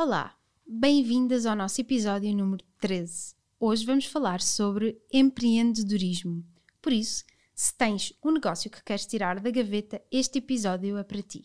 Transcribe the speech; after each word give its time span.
Olá, 0.00 0.32
bem-vindas 0.64 1.44
ao 1.44 1.56
nosso 1.56 1.80
episódio 1.80 2.32
número 2.32 2.64
13. 2.80 3.34
Hoje 3.58 3.84
vamos 3.84 4.04
falar 4.04 4.40
sobre 4.40 4.96
empreendedorismo. 5.12 6.44
Por 6.80 6.92
isso, 6.92 7.24
se 7.52 7.74
tens 7.76 8.12
um 8.24 8.30
negócio 8.30 8.70
que 8.70 8.80
queres 8.84 9.06
tirar 9.06 9.40
da 9.40 9.50
gaveta, 9.50 10.00
este 10.08 10.38
episódio 10.38 10.96
é 10.96 11.02
para 11.02 11.20
ti. 11.20 11.42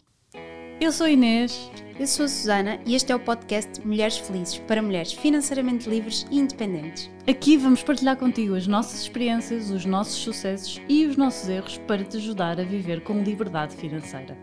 Eu 0.80 0.92
sou 0.92 1.08
Inês. 1.08 1.72
Eu 2.00 2.06
sou 2.06 2.26
a 2.26 2.30
Susana 2.30 2.80
e 2.86 2.94
este 2.94 3.12
é 3.12 3.16
o 3.16 3.20
podcast 3.20 3.82
Mulheres 3.84 4.20
Felizes 4.20 4.60
para 4.60 4.84
mulheres 4.84 5.14
financeiramente 5.14 5.90
livres 5.90 6.24
e 6.30 6.38
independentes. 6.38 7.10
Aqui 7.28 7.58
vamos 7.58 7.82
partilhar 7.82 8.18
contigo 8.18 8.54
as 8.54 8.68
nossas 8.68 9.02
experiências, 9.02 9.72
os 9.72 9.84
nossos 9.84 10.14
sucessos 10.14 10.80
e 10.88 11.08
os 11.08 11.18
nossos 11.18 11.50
erros 11.50 11.80
para 11.88 12.04
te 12.04 12.18
ajudar 12.18 12.60
a 12.60 12.64
viver 12.64 13.04
com 13.04 13.20
liberdade 13.24 13.76
financeira. 13.76 14.38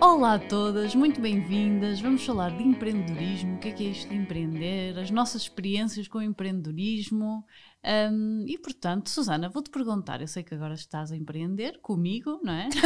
Olá 0.00 0.34
a 0.34 0.38
todas, 0.38 0.94
muito 0.94 1.20
bem-vindas. 1.20 2.00
Vamos 2.00 2.24
falar 2.24 2.56
de 2.56 2.62
empreendedorismo, 2.62 3.56
o 3.56 3.58
que 3.58 3.68
é, 3.68 3.72
que 3.72 3.84
é 3.84 3.90
isto 3.90 4.08
de 4.08 4.14
empreender, 4.14 4.96
as 4.96 5.10
nossas 5.10 5.42
experiências 5.42 6.06
com 6.06 6.18
o 6.18 6.22
empreendedorismo. 6.22 7.44
Um, 8.12 8.44
e 8.46 8.56
portanto, 8.58 9.10
Susana, 9.10 9.48
vou-te 9.48 9.70
perguntar: 9.70 10.20
eu 10.20 10.28
sei 10.28 10.44
que 10.44 10.54
agora 10.54 10.74
estás 10.74 11.10
a 11.10 11.16
empreender 11.16 11.80
comigo, 11.80 12.40
não 12.44 12.52
é? 12.52 12.68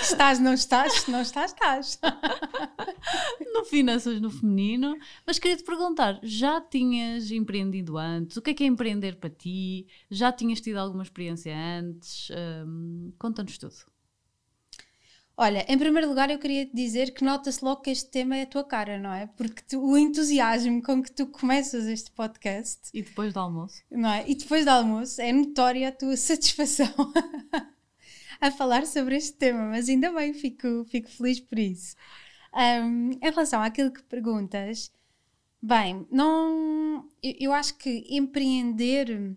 Estás, 0.00 0.38
não 0.38 0.54
estás? 0.54 1.06
Não 1.08 1.20
estás, 1.20 1.52
estás. 1.52 2.00
no 3.52 3.64
Finanças 3.64 4.20
no 4.20 4.30
Feminino. 4.30 4.96
Mas 5.26 5.38
queria 5.38 5.56
te 5.56 5.64
perguntar: 5.64 6.20
já 6.22 6.60
tinhas 6.60 7.30
empreendido 7.30 7.98
antes? 7.98 8.36
O 8.36 8.42
que 8.42 8.50
é 8.50 8.54
que 8.54 8.64
é 8.64 8.66
empreender 8.66 9.16
para 9.16 9.30
ti? 9.30 9.86
Já 10.08 10.32
tinhas 10.32 10.60
tido 10.60 10.76
alguma 10.76 11.02
experiência 11.02 11.54
antes? 11.54 12.28
Um, 12.30 13.12
Conta-nos 13.18 13.58
tudo. 13.58 13.95
Olha, 15.38 15.66
em 15.68 15.76
primeiro 15.76 16.08
lugar, 16.08 16.30
eu 16.30 16.38
queria 16.38 16.64
te 16.64 16.74
dizer 16.74 17.12
que 17.12 17.22
nota-se 17.22 17.62
logo 17.62 17.82
que 17.82 17.90
este 17.90 18.10
tema 18.10 18.36
é 18.38 18.42
a 18.42 18.46
tua 18.46 18.64
cara, 18.64 18.98
não 18.98 19.12
é? 19.12 19.26
Porque 19.26 19.60
tu, 19.68 19.78
o 19.84 19.98
entusiasmo 19.98 20.82
com 20.82 21.02
que 21.02 21.12
tu 21.12 21.26
começas 21.26 21.84
este 21.84 22.10
podcast. 22.10 22.88
E 22.94 23.02
depois 23.02 23.34
do 23.34 23.40
almoço. 23.40 23.82
Não 23.90 24.10
é? 24.10 24.24
E 24.26 24.34
depois 24.34 24.64
do 24.64 24.70
almoço 24.70 25.20
é 25.20 25.32
notória 25.32 25.90
a 25.90 25.92
tua 25.92 26.16
satisfação 26.16 26.88
a 28.40 28.50
falar 28.50 28.86
sobre 28.86 29.16
este 29.16 29.34
tema, 29.34 29.66
mas 29.66 29.90
ainda 29.90 30.10
bem, 30.10 30.32
fico, 30.32 30.86
fico 30.86 31.10
feliz 31.10 31.38
por 31.38 31.58
isso. 31.58 31.94
Um, 32.54 33.10
em 33.10 33.30
relação 33.30 33.60
àquilo 33.60 33.90
que 33.90 34.02
perguntas, 34.04 34.90
bem, 35.60 36.06
não. 36.10 37.06
Eu, 37.22 37.34
eu 37.40 37.52
acho 37.52 37.76
que 37.76 38.06
empreender. 38.08 39.36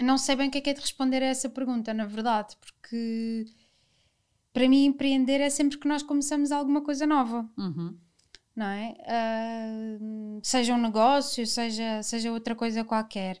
Não 0.00 0.16
sei 0.16 0.34
bem 0.34 0.48
o 0.48 0.50
que 0.50 0.56
é 0.56 0.60
que 0.62 0.70
é 0.70 0.74
de 0.74 0.80
responder 0.80 1.22
a 1.22 1.26
essa 1.26 1.50
pergunta, 1.50 1.92
na 1.92 2.06
verdade, 2.06 2.56
porque 2.58 3.44
para 4.52 4.68
mim 4.68 4.84
empreender 4.84 5.40
é 5.40 5.48
sempre 5.48 5.78
que 5.78 5.88
nós 5.88 6.02
começamos 6.02 6.52
alguma 6.52 6.82
coisa 6.82 7.06
nova. 7.06 7.48
Uhum. 7.56 7.96
Não 8.54 8.66
é? 8.66 8.94
Uh, 9.00 10.40
seja 10.42 10.74
um 10.74 10.80
negócio, 10.80 11.46
seja, 11.46 12.02
seja 12.02 12.30
outra 12.30 12.54
coisa 12.54 12.84
qualquer. 12.84 13.38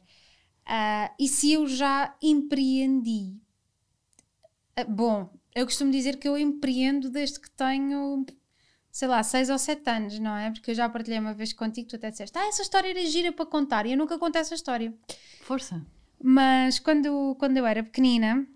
Uh, 0.66 1.12
e 1.20 1.28
se 1.28 1.52
eu 1.52 1.66
já 1.66 2.16
empreendi? 2.22 3.36
Uh, 4.78 4.88
bom, 4.88 5.30
eu 5.54 5.66
costumo 5.66 5.90
dizer 5.90 6.16
que 6.16 6.26
eu 6.26 6.38
empreendo 6.38 7.10
desde 7.10 7.38
que 7.38 7.50
tenho, 7.50 8.24
sei 8.90 9.06
lá, 9.06 9.22
6 9.22 9.50
ou 9.50 9.58
7 9.58 9.90
anos, 9.90 10.18
não 10.18 10.34
é? 10.34 10.50
Porque 10.50 10.70
eu 10.70 10.74
já 10.74 10.88
partilhei 10.88 11.18
uma 11.18 11.34
vez 11.34 11.52
contigo, 11.52 11.88
tu 11.88 11.96
até 11.96 12.10
disseste, 12.10 12.38
ah, 12.38 12.46
essa 12.46 12.62
história 12.62 12.88
era 12.88 13.04
gira 13.04 13.32
para 13.32 13.44
contar, 13.44 13.84
e 13.84 13.92
eu 13.92 13.98
nunca 13.98 14.18
contei 14.18 14.40
essa 14.40 14.54
história. 14.54 14.94
Força. 15.42 15.84
Mas 16.22 16.78
quando, 16.78 17.36
quando 17.38 17.58
eu 17.58 17.66
era 17.66 17.82
pequenina, 17.82 18.46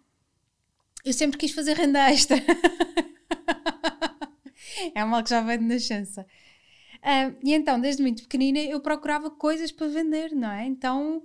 eu 1.06 1.12
sempre 1.12 1.38
quis 1.38 1.52
fazer 1.52 1.76
renda 1.76 2.10
extra. 2.10 2.36
é 4.92 5.04
mal 5.04 5.22
que 5.22 5.30
já 5.30 5.40
vem 5.40 5.58
de 5.58 5.64
nascença. 5.64 6.26
Uh, 6.96 7.36
e 7.44 7.54
então, 7.54 7.80
desde 7.80 8.02
muito 8.02 8.24
pequenina, 8.24 8.58
eu 8.58 8.80
procurava 8.80 9.30
coisas 9.30 9.70
para 9.70 9.86
vender, 9.86 10.34
não 10.34 10.50
é? 10.50 10.66
Então, 10.66 11.22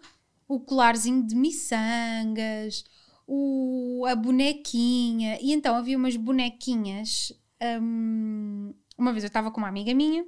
o 0.48 0.60
colarzinho 0.60 1.26
de 1.26 1.36
miçangas, 1.36 2.84
o, 3.26 4.06
a 4.08 4.16
bonequinha. 4.16 5.40
E 5.42 5.52
então, 5.52 5.76
havia 5.76 5.98
umas 5.98 6.16
bonequinhas. 6.16 7.34
Um, 7.82 8.76
uma 8.96 9.12
vez 9.12 9.24
eu 9.24 9.30
estava 9.30 9.50
com 9.50 9.60
uma 9.60 9.68
amiga 9.68 9.96
minha 9.96 10.24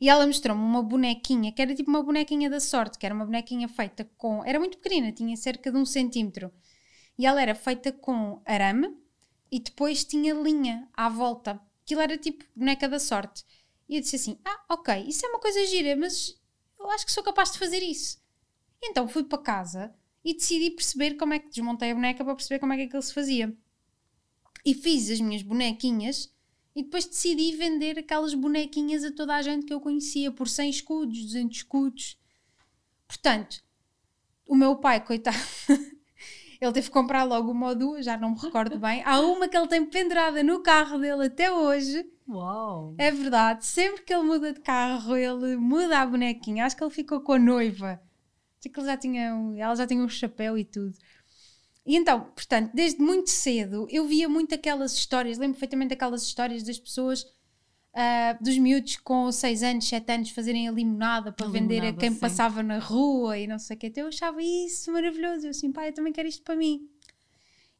e 0.00 0.08
ela 0.08 0.26
mostrou-me 0.26 0.62
uma 0.62 0.82
bonequinha 0.82 1.52
que 1.52 1.62
era 1.62 1.74
tipo 1.74 1.90
uma 1.90 2.02
bonequinha 2.02 2.48
da 2.48 2.60
sorte, 2.60 2.98
que 2.98 3.06
era 3.06 3.14
uma 3.14 3.24
bonequinha 3.24 3.68
feita 3.68 4.08
com. 4.16 4.44
Era 4.44 4.60
muito 4.60 4.78
pequenina, 4.78 5.10
tinha 5.10 5.36
cerca 5.36 5.72
de 5.72 5.78
um 5.78 5.84
centímetro 5.84 6.52
e 7.18 7.26
ela 7.26 7.40
era 7.42 7.54
feita 7.54 7.92
com 7.92 8.40
arame 8.44 8.96
e 9.50 9.60
depois 9.60 10.04
tinha 10.04 10.34
linha 10.34 10.88
à 10.94 11.08
volta. 11.08 11.60
Aquilo 11.84 12.00
era 12.00 12.16
tipo 12.16 12.44
boneca 12.54 12.88
da 12.88 12.98
sorte. 12.98 13.44
E 13.88 13.96
eu 13.96 14.00
disse 14.00 14.16
assim: 14.16 14.38
Ah, 14.44 14.64
ok, 14.70 15.04
isso 15.06 15.26
é 15.26 15.28
uma 15.28 15.40
coisa 15.40 15.64
gira, 15.66 15.94
mas 15.96 16.38
eu 16.78 16.90
acho 16.90 17.04
que 17.04 17.12
sou 17.12 17.22
capaz 17.22 17.52
de 17.52 17.58
fazer 17.58 17.82
isso. 17.82 18.20
E 18.80 18.88
então 18.88 19.06
fui 19.06 19.24
para 19.24 19.38
casa 19.38 19.94
e 20.24 20.34
decidi 20.34 20.70
perceber 20.70 21.14
como 21.14 21.34
é 21.34 21.38
que 21.38 21.48
desmontei 21.48 21.90
a 21.90 21.94
boneca 21.94 22.24
para 22.24 22.34
perceber 22.34 22.58
como 22.58 22.72
é 22.72 22.76
que 22.76 22.82
aquilo 22.84 23.02
se 23.02 23.12
fazia. 23.12 23.56
E 24.64 24.74
fiz 24.74 25.10
as 25.10 25.20
minhas 25.20 25.42
bonequinhas 25.42 26.32
e 26.74 26.82
depois 26.82 27.04
decidi 27.04 27.54
vender 27.56 27.98
aquelas 27.98 28.32
bonequinhas 28.32 29.04
a 29.04 29.12
toda 29.12 29.34
a 29.34 29.42
gente 29.42 29.66
que 29.66 29.74
eu 29.74 29.80
conhecia 29.80 30.32
por 30.32 30.48
100 30.48 30.70
escudos, 30.70 31.22
200 31.24 31.56
escudos. 31.58 32.18
Portanto, 33.06 33.62
o 34.46 34.54
meu 34.54 34.76
pai, 34.76 35.04
coitado, 35.04 35.36
Ele 36.62 36.72
teve 36.72 36.86
que 36.86 36.92
comprar 36.92 37.24
logo 37.24 37.50
uma 37.50 37.70
ou 37.70 37.74
duas, 37.74 38.04
já 38.04 38.16
não 38.16 38.30
me 38.30 38.38
recordo 38.38 38.78
bem. 38.78 39.02
Há 39.04 39.18
uma 39.18 39.48
que 39.48 39.56
ele 39.56 39.66
tem 39.66 39.84
pendurada 39.84 40.44
no 40.44 40.62
carro 40.62 40.96
dele 40.96 41.26
até 41.26 41.50
hoje. 41.50 42.08
Uau! 42.28 42.94
É 42.98 43.10
verdade. 43.10 43.66
Sempre 43.66 44.02
que 44.02 44.14
ele 44.14 44.22
muda 44.22 44.52
de 44.52 44.60
carro, 44.60 45.16
ele 45.16 45.56
muda 45.56 45.98
a 45.98 46.06
bonequinha. 46.06 46.64
Acho 46.64 46.76
que 46.76 46.84
ele 46.84 46.92
ficou 46.92 47.20
com 47.20 47.32
a 47.32 47.38
noiva. 47.38 48.00
Acho 48.60 48.72
que 48.72 48.78
ele 48.78 48.86
já 48.86 48.96
tinha, 48.96 49.22
ela 49.56 49.74
já 49.74 49.84
tinha 49.88 50.04
um 50.04 50.08
chapéu 50.08 50.56
e 50.56 50.64
tudo. 50.64 50.96
E 51.84 51.96
então, 51.96 52.20
portanto, 52.20 52.70
desde 52.72 53.02
muito 53.02 53.30
cedo 53.30 53.88
eu 53.90 54.06
via 54.06 54.28
muito 54.28 54.54
aquelas 54.54 54.92
histórias, 54.92 55.38
lembro 55.38 55.54
perfeitamente 55.54 55.94
aquelas 55.94 56.22
histórias 56.22 56.62
das 56.62 56.78
pessoas 56.78 57.26
uh, 57.94 58.42
dos 58.42 58.56
miúdos 58.58 58.96
com 58.96 59.30
6 59.30 59.62
anos, 59.62 59.88
7 59.88 60.12
anos 60.12 60.30
fazerem 60.30 60.68
a 60.68 60.72
limonada 60.72 61.32
para 61.32 61.46
a 61.46 61.50
vender 61.50 61.74
limonada, 61.74 61.96
a 61.96 62.00
quem 62.00 62.12
sim. 62.12 62.18
passava 62.18 62.62
na 62.62 62.78
rua 62.78 63.38
e 63.38 63.46
não 63.46 63.58
sei 63.58 63.76
o 63.76 63.78
que. 63.78 63.86
Então 63.86 64.04
eu 64.04 64.08
achava 64.08 64.42
isso 64.42 64.92
maravilhoso. 64.92 65.46
Eu 65.46 65.50
assim, 65.50 65.72
pai, 65.72 65.88
eu 65.88 65.94
também 65.94 66.12
quero 66.12 66.28
isto 66.28 66.42
para 66.42 66.56
mim. 66.56 66.88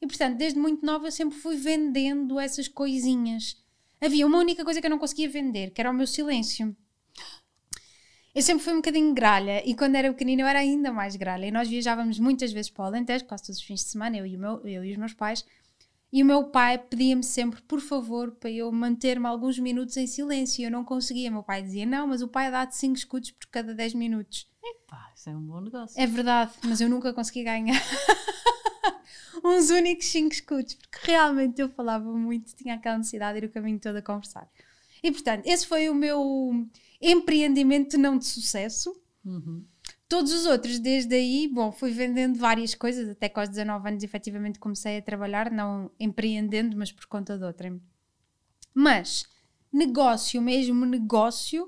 E 0.00 0.06
portanto, 0.06 0.36
desde 0.36 0.58
muito 0.58 0.84
nova 0.84 1.06
eu 1.06 1.12
sempre 1.12 1.38
fui 1.38 1.56
vendendo 1.56 2.38
essas 2.38 2.68
coisinhas. 2.68 3.56
Havia 4.00 4.26
uma 4.26 4.38
única 4.38 4.64
coisa 4.64 4.80
que 4.80 4.86
eu 4.86 4.90
não 4.90 4.98
conseguia 4.98 5.28
vender, 5.28 5.70
que 5.70 5.80
era 5.80 5.90
o 5.90 5.94
meu 5.94 6.06
silêncio. 6.06 6.76
Eu 8.34 8.40
sempre 8.40 8.64
fui 8.64 8.72
um 8.72 8.76
bocadinho 8.76 9.12
gralha 9.12 9.62
e 9.64 9.74
quando 9.74 9.94
era 9.94 10.10
pequenina 10.10 10.42
eu 10.42 10.46
era 10.46 10.58
ainda 10.58 10.90
mais 10.90 11.14
gralha. 11.16 11.46
E 11.46 11.50
nós 11.50 11.68
viajávamos 11.68 12.18
muitas 12.18 12.50
vezes 12.50 12.70
para 12.70 12.82
o 12.82 12.86
Alentejo, 12.86 13.26
quase 13.26 13.44
todos 13.44 13.58
os 13.58 13.64
fins 13.64 13.84
de 13.84 13.90
semana, 13.90 14.16
eu 14.16 14.26
e, 14.26 14.36
meu, 14.36 14.66
eu 14.66 14.82
e 14.82 14.90
os 14.90 14.96
meus 14.96 15.12
pais. 15.12 15.44
E 16.12 16.22
o 16.22 16.26
meu 16.26 16.44
pai 16.44 16.76
pedia-me 16.76 17.24
sempre, 17.24 17.62
por 17.62 17.80
favor, 17.80 18.32
para 18.32 18.50
eu 18.50 18.70
manter-me 18.70 19.26
alguns 19.26 19.58
minutos 19.58 19.96
em 19.96 20.06
silêncio. 20.06 20.60
E 20.60 20.64
eu 20.64 20.70
não 20.70 20.84
conseguia. 20.84 21.30
O 21.30 21.32
meu 21.32 21.42
pai 21.42 21.62
dizia: 21.62 21.86
Não, 21.86 22.06
mas 22.06 22.20
o 22.20 22.28
pai 22.28 22.50
dá-te 22.50 22.76
5 22.76 22.96
escudos 22.96 23.30
por 23.30 23.46
cada 23.46 23.74
10 23.74 23.94
minutos. 23.94 24.46
Epá, 24.62 25.10
isso 25.16 25.30
é 25.30 25.36
um 25.36 25.40
bom 25.40 25.60
negócio. 25.62 25.98
É 25.98 26.06
verdade, 26.06 26.52
mas 26.64 26.80
eu 26.82 26.88
nunca 26.88 27.14
consegui 27.14 27.44
ganhar 27.44 27.80
uns 29.42 29.70
únicos 29.70 30.06
5 30.06 30.34
escudos, 30.34 30.74
porque 30.74 31.10
realmente 31.10 31.62
eu 31.62 31.70
falava 31.70 32.12
muito, 32.12 32.54
tinha 32.54 32.74
aquela 32.74 32.98
necessidade 32.98 33.40
de 33.40 33.46
ir 33.46 33.48
o 33.48 33.52
caminho 33.52 33.80
todo 33.80 33.96
a 33.96 34.02
conversar. 34.02 34.46
E 35.02 35.10
portanto, 35.10 35.46
esse 35.46 35.66
foi 35.66 35.88
o 35.88 35.94
meu 35.94 36.68
empreendimento 37.00 37.96
não 37.96 38.18
de 38.18 38.26
sucesso. 38.26 38.94
Uhum. 39.24 39.64
Todos 40.12 40.30
os 40.30 40.44
outros, 40.44 40.78
desde 40.78 41.14
aí, 41.14 41.48
bom, 41.48 41.72
fui 41.72 41.90
vendendo 41.90 42.38
várias 42.38 42.74
coisas, 42.74 43.08
até 43.08 43.30
que 43.30 43.40
aos 43.40 43.48
19 43.48 43.88
anos 43.88 44.04
efetivamente 44.04 44.58
comecei 44.58 44.98
a 44.98 45.02
trabalhar, 45.02 45.50
não 45.50 45.90
empreendendo, 45.98 46.76
mas 46.76 46.92
por 46.92 47.06
conta 47.06 47.38
de 47.38 47.42
outra. 47.42 47.74
Mas, 48.74 49.24
negócio 49.72 50.42
mesmo, 50.42 50.84
negócio. 50.84 51.66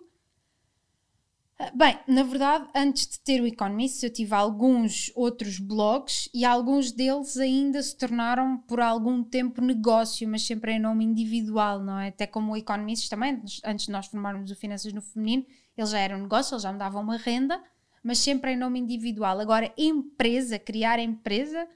Ah, 1.58 1.73
bem, 1.75 1.99
na 2.06 2.23
verdade, 2.23 2.69
antes 2.76 3.08
de 3.08 3.20
ter 3.20 3.41
o 3.41 3.46
Economist, 3.46 4.05
eu 4.05 4.12
tive 4.12 4.35
alguns 4.35 5.11
outros 5.14 5.58
blogs 5.58 6.29
e 6.35 6.44
alguns 6.44 6.93
deles 6.93 7.38
ainda 7.38 7.82
se 7.82 7.97
tornaram 7.97 8.58
por 8.58 8.79
algum 8.79 9.25
tempo 9.25 9.62
negócio, 9.62 10.29
mas 10.29 10.47
sempre 10.47 10.73
em 10.73 10.79
nome 10.79 11.02
individual, 11.02 11.82
não 11.82 11.99
é? 11.99 12.08
Até 12.08 12.26
como 12.26 12.52
o 12.52 12.56
Economist 12.58 13.08
também, 13.08 13.43
antes 13.64 13.87
de 13.87 13.90
nós 13.90 14.05
formarmos 14.05 14.50
o 14.50 14.55
Finanças 14.55 14.93
no 14.93 15.00
Feminino, 15.00 15.47
eles 15.79 15.88
já 15.88 15.99
eram 15.99 16.19
negócio, 16.19 16.52
eles 16.52 16.62
já 16.62 16.70
me 16.70 16.79
davam 16.79 17.02
uma 17.02 17.17
renda 17.17 17.58
mas 18.04 18.18
sempre 18.18 18.52
em 18.52 18.56
nome 18.56 18.78
individual. 18.78 19.40
Agora, 19.40 19.72
empresa, 19.78 20.58
criar 20.58 20.98
empresa, 20.98 21.66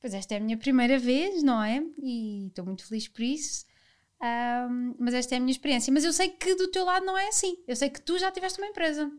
pois 0.00 0.14
esta 0.14 0.34
é 0.34 0.36
a 0.36 0.40
minha 0.40 0.56
primeira 0.56 0.96
vez, 0.96 1.42
não 1.42 1.60
é? 1.60 1.82
E 2.00 2.46
estou 2.46 2.64
muito 2.64 2.86
feliz 2.86 3.08
por 3.08 3.22
isso. 3.22 3.66
Um, 4.22 4.94
mas 5.00 5.12
esta 5.12 5.34
é 5.34 5.38
a 5.38 5.40
minha 5.40 5.50
experiência. 5.50 5.92
Mas 5.92 6.04
eu 6.04 6.12
sei 6.12 6.28
que 6.28 6.54
do 6.54 6.68
teu 6.68 6.84
lado 6.84 7.04
não 7.04 7.18
é 7.18 7.26
assim. 7.28 7.58
Eu 7.66 7.74
sei 7.74 7.90
que 7.90 8.00
tu 8.00 8.16
já 8.16 8.30
tiveste 8.30 8.60
uma 8.60 8.68
empresa. 8.68 9.10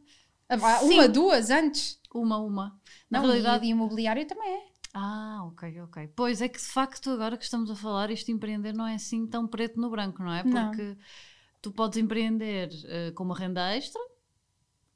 Ah, 0.47 0.55
uma, 0.81 1.03
Sim. 1.03 1.11
duas 1.11 1.49
antes? 1.49 1.99
Uma, 2.15 2.38
uma. 2.38 2.79
Na 3.11 3.19
não, 3.19 3.27
realidade, 3.27 3.65
e 3.65 3.69
imobiliário 3.69 4.25
também 4.25 4.49
é. 4.49 4.61
Ah, 4.94 5.44
ok, 5.44 5.81
ok. 5.81 6.09
Pois 6.15 6.41
é 6.41 6.47
que 6.47 6.57
de 6.57 6.65
facto, 6.65 7.11
agora 7.11 7.38
que 7.38 7.44
estamos 7.44 7.69
a 7.69 7.75
falar, 7.75 8.09
isto 8.09 8.31
empreender 8.31 8.73
não 8.73 8.88
é 8.88 8.95
assim 8.95 9.27
tão 9.27 9.45
preto 9.45 9.79
no 9.79 9.89
branco, 9.89 10.23
não 10.23 10.33
é? 10.33 10.44
Porque. 10.44 10.81
Não 10.81 10.97
tu 11.61 11.71
podes 11.71 11.97
empreender 11.97 12.69
uh, 12.69 13.13
com 13.13 13.23
uma 13.23 13.38
renda 13.38 13.75
extra, 13.75 14.01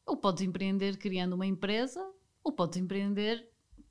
ou 0.05 0.17
podes 0.17 0.43
empreender 0.43 0.97
criando 0.97 1.33
uma 1.33 1.45
empresa, 1.45 2.01
ou 2.43 2.51
podes 2.51 2.77
empreender 2.77 3.47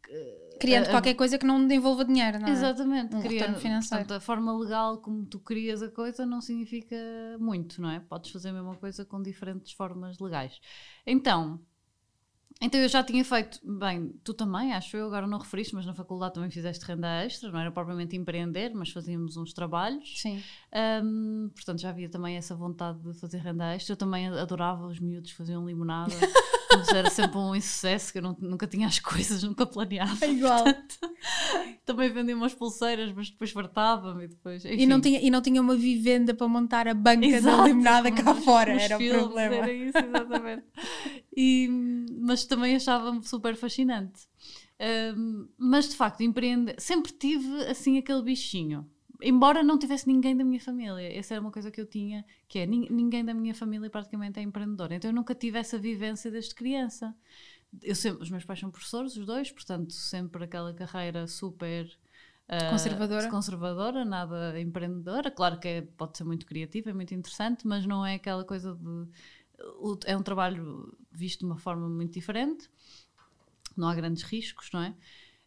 uh, 0.09 0.59
criando 0.59 0.91
qualquer 0.91 1.15
coisa 1.15 1.39
que 1.39 1.47
não 1.47 1.61
envolva 1.71 2.05
dinheiro, 2.05 2.39
não 2.39 2.49
é? 2.49 2.51
Exatamente, 2.51 3.17
um 3.17 3.23
criando, 3.23 3.59
financeiro. 3.59 4.05
Portanto, 4.05 4.19
a 4.19 4.21
forma 4.21 4.57
legal 4.57 4.99
como 4.99 5.25
tu 5.25 5.41
crias 5.41 5.83
a 5.83 5.91
coisa 5.91 6.27
não 6.27 6.41
significa 6.41 6.97
muito, 7.39 7.81
não 7.81 7.91
é? 7.91 8.01
Podes 8.01 8.31
fazer 8.31 8.51
a 8.51 8.53
mesma 8.53 8.77
coisa 8.77 9.05
com 9.05 9.23
diferentes 9.23 9.73
formas 9.73 10.19
legais. 10.19 10.61
Então, 11.07 11.61
então 12.61 12.79
eu 12.79 12.89
já 12.89 13.03
tinha 13.03 13.25
feito, 13.25 13.59
bem, 13.65 14.13
tu 14.23 14.35
também, 14.35 14.73
acho 14.73 14.97
eu, 14.97 15.07
agora 15.07 15.27
não 15.27 15.39
referiste, 15.39 15.75
mas 15.75 15.87
na 15.87 15.95
faculdade 15.95 16.35
também 16.35 16.51
fizeste 16.51 16.85
renda 16.85 17.25
extra, 17.25 17.51
não 17.51 17.59
era 17.59 17.71
propriamente 17.71 18.17
empreender, 18.17 18.73
mas 18.75 18.91
fazíamos 18.91 19.37
uns 19.37 19.53
trabalhos. 19.53 20.21
Sim. 20.21 20.43
Um, 21.03 21.51
portanto 21.55 21.81
já 21.81 21.89
havia 21.89 22.09
também 22.09 22.37
essa 22.37 22.55
vontade 22.55 22.99
de 23.01 23.19
fazer 23.19 23.39
renda 23.39 23.75
extra. 23.75 23.95
Eu 23.95 23.97
também 23.97 24.29
adorava 24.29 24.87
os 24.87 25.01
miúdos 25.01 25.31
faziam 25.31 25.67
limonada. 25.67 26.13
mas 26.77 26.89
era 26.89 27.11
sempre 27.11 27.39
um 27.39 27.55
insucesso, 27.55 28.13
que 28.13 28.19
eu 28.19 28.23
não, 28.23 28.37
nunca 28.41 28.67
tinha 28.67 28.87
as 28.87 28.99
coisas, 29.01 29.43
nunca 29.43 29.67
planeava. 29.67 30.25
É 30.25 30.31
igual. 30.31 30.65
Portanto, 30.65 30.99
também 31.85 32.11
vendia 32.11 32.37
umas 32.37 32.55
pulseiras, 32.55 33.13
mas 33.13 33.31
depois 33.31 33.51
fartava-me 33.51 34.25
e 34.25 34.29
depois. 34.29 34.65
E 34.65 34.87
não, 34.87 35.01
tinha, 35.01 35.21
e 35.21 35.31
não 35.31 35.43
tinha 35.43 35.61
uma 35.61 35.77
vivenda 35.77 36.35
para 36.35 36.49
montar 36.49 36.89
a 36.89 36.95
banca 36.95 37.27
Exato, 37.27 37.57
da 37.57 37.65
limonada 37.65 38.11
cá 38.13 38.35
fora, 38.35 38.73
era 38.73 38.97
o 38.97 39.09
problema. 39.09 39.57
Era 39.57 39.73
isso, 39.73 39.99
exatamente. 39.99 40.65
e, 41.37 41.69
mas 42.21 42.45
também 42.45 42.77
achava-me 42.77 43.27
super 43.27 43.57
fascinante. 43.57 44.29
Um, 44.81 45.47
mas 45.59 45.89
de 45.91 45.97
facto, 45.97 46.23
empreender, 46.23 46.75
sempre 46.79 47.13
tive 47.13 47.65
assim 47.67 47.99
aquele 47.99 48.23
bichinho. 48.23 48.89
Embora 49.23 49.63
não 49.63 49.79
tivesse 49.79 50.07
ninguém 50.07 50.37
da 50.37 50.45
minha 50.45 50.61
família, 50.61 51.17
essa 51.17 51.35
era 51.35 51.41
uma 51.41 51.51
coisa 51.51 51.71
que 51.71 51.81
eu 51.81 51.87
tinha, 51.87 52.25
que 52.49 52.59
é 52.59 52.67
ninguém 52.67 53.25
da 53.25 53.35
minha 53.35 53.55
família 53.55 53.89
praticamente 53.91 54.39
é 54.39 54.43
empreendedor. 54.43 54.93
Então 54.93 55.11
eu 55.11 55.15
nunca 55.15 55.35
tive 55.35 55.59
essa 55.59 55.79
vivência 55.79 56.31
desde 56.31 56.55
criança. 56.55 57.15
Eu 57.83 57.95
sempre, 57.95 58.23
os 58.23 58.31
meus 58.31 58.45
pais 58.45 58.59
são 58.59 58.71
professores, 58.71 59.17
os 59.17 59.27
dois, 59.27 59.51
portanto, 59.53 59.93
sempre 59.93 60.43
aquela 60.43 60.75
carreira 60.75 61.27
super 61.27 61.87
uh, 62.49 62.71
conservadora. 62.71 63.31
conservadora, 63.31 64.05
nada 64.05 64.61
empreendedora. 64.61 65.31
Claro 65.31 65.61
que 65.61 65.69
é, 65.69 65.83
pode 65.83 66.19
ser 66.19 66.25
muito 66.25 66.47
criativa, 66.47 66.91
é 66.91 66.93
muito 66.93 67.15
interessante, 67.15 67.67
mas 67.67 67.87
não 67.87 68.05
é 68.05 68.15
aquela 68.17 68.45
coisa 68.45 68.75
de 68.75 69.07
é 70.07 70.17
um 70.17 70.23
trabalho 70.23 70.97
visto 71.11 71.41
de 71.41 71.47
uma 71.47 71.59
forma 71.59 71.89
muito 71.89 72.13
diferente, 72.13 72.69
não 73.77 73.89
há 73.89 73.95
grandes 73.95 74.23
riscos, 74.23 74.71
não 74.73 74.83
é? 74.83 74.95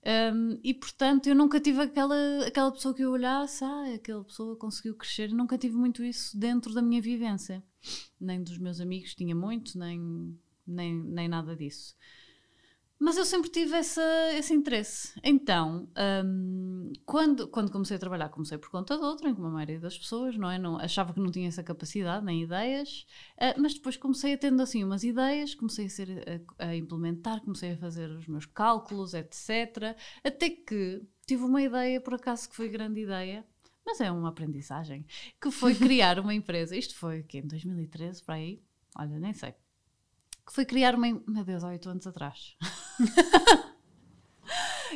Um, 0.05 0.59
e 0.61 0.73
portanto 0.73 1.27
eu 1.27 1.35
nunca 1.35 1.61
tive 1.61 1.79
aquela, 1.81 2.45
aquela 2.45 2.69
pessoa 2.71 2.93
que 2.93 3.01
eu 3.01 3.11
olhasse, 3.11 3.63
ah, 3.63 3.93
aquela 3.95 4.21
pessoa 4.21 4.57
conseguiu 4.57 4.95
crescer, 4.95 5.31
nunca 5.31 5.57
tive 5.57 5.77
muito 5.77 6.03
isso 6.03 6.37
dentro 6.37 6.73
da 6.73 6.81
minha 6.81 7.01
vivência, 7.01 7.63
nem 8.19 8.43
dos 8.43 8.57
meus 8.57 8.81
amigos 8.81 9.15
tinha 9.15 9.33
muito, 9.33 9.79
nem, 9.79 10.37
nem, 10.67 10.93
nem 10.93 11.29
nada 11.29 11.55
disso. 11.55 11.95
Mas 13.03 13.17
eu 13.17 13.25
sempre 13.25 13.49
tive 13.49 13.75
essa, 13.75 14.01
esse 14.33 14.53
interesse. 14.53 15.11
Então, 15.21 15.89
um, 16.25 16.93
quando, 17.05 17.49
quando 17.49 17.69
comecei 17.69 17.97
a 17.97 17.99
trabalhar, 17.99 18.29
comecei 18.29 18.57
por 18.57 18.69
conta 18.69 18.97
de 18.97 19.03
outra, 19.03 19.35
como 19.35 19.47
a 19.47 19.51
maioria 19.51 19.77
das 19.77 19.97
pessoas, 19.97 20.37
não 20.37 20.49
é? 20.49 20.57
Não, 20.57 20.77
achava 20.77 21.13
que 21.13 21.19
não 21.19 21.29
tinha 21.29 21.49
essa 21.49 21.61
capacidade, 21.61 22.23
nem 22.25 22.43
ideias, 22.43 23.05
uh, 23.35 23.59
mas 23.61 23.73
depois 23.73 23.97
comecei 23.97 24.35
a 24.35 24.37
tendo 24.37 24.61
assim 24.61 24.85
umas 24.85 25.03
ideias, 25.03 25.53
comecei 25.53 25.87
a, 25.87 25.89
ser, 25.89 26.43
a, 26.57 26.67
a, 26.67 26.75
implementar, 26.77 27.41
comecei 27.41 27.73
a 27.73 27.77
fazer 27.77 28.09
os 28.09 28.25
meus 28.25 28.45
cálculos, 28.45 29.13
etc. 29.13 29.97
Até 30.23 30.51
que 30.51 31.01
tive 31.27 31.43
uma 31.43 31.61
ideia, 31.61 31.99
por 31.99 32.13
acaso, 32.13 32.47
que 32.49 32.55
foi 32.55 32.69
grande 32.69 33.01
ideia, 33.01 33.45
mas 33.85 33.99
é 33.99 34.09
uma 34.09 34.29
aprendizagem, 34.29 35.05
que 35.41 35.51
foi 35.51 35.75
criar 35.75 36.19
uma 36.19 36.33
empresa. 36.33 36.73
Isto 36.73 36.95
foi 36.95 37.19
aqui 37.19 37.39
em 37.39 37.47
2013, 37.47 38.23
para 38.23 38.35
aí, 38.35 38.63
olha, 38.97 39.19
nem 39.19 39.33
sei 39.33 39.53
que 40.45 40.53
foi 40.53 40.65
criar 40.65 40.95
uma. 40.95 41.07
Meu 41.27 41.43
Deus, 41.43 41.63
há 41.63 41.69
oito 41.69 41.89
anos 41.89 42.05
atrás. 42.05 42.55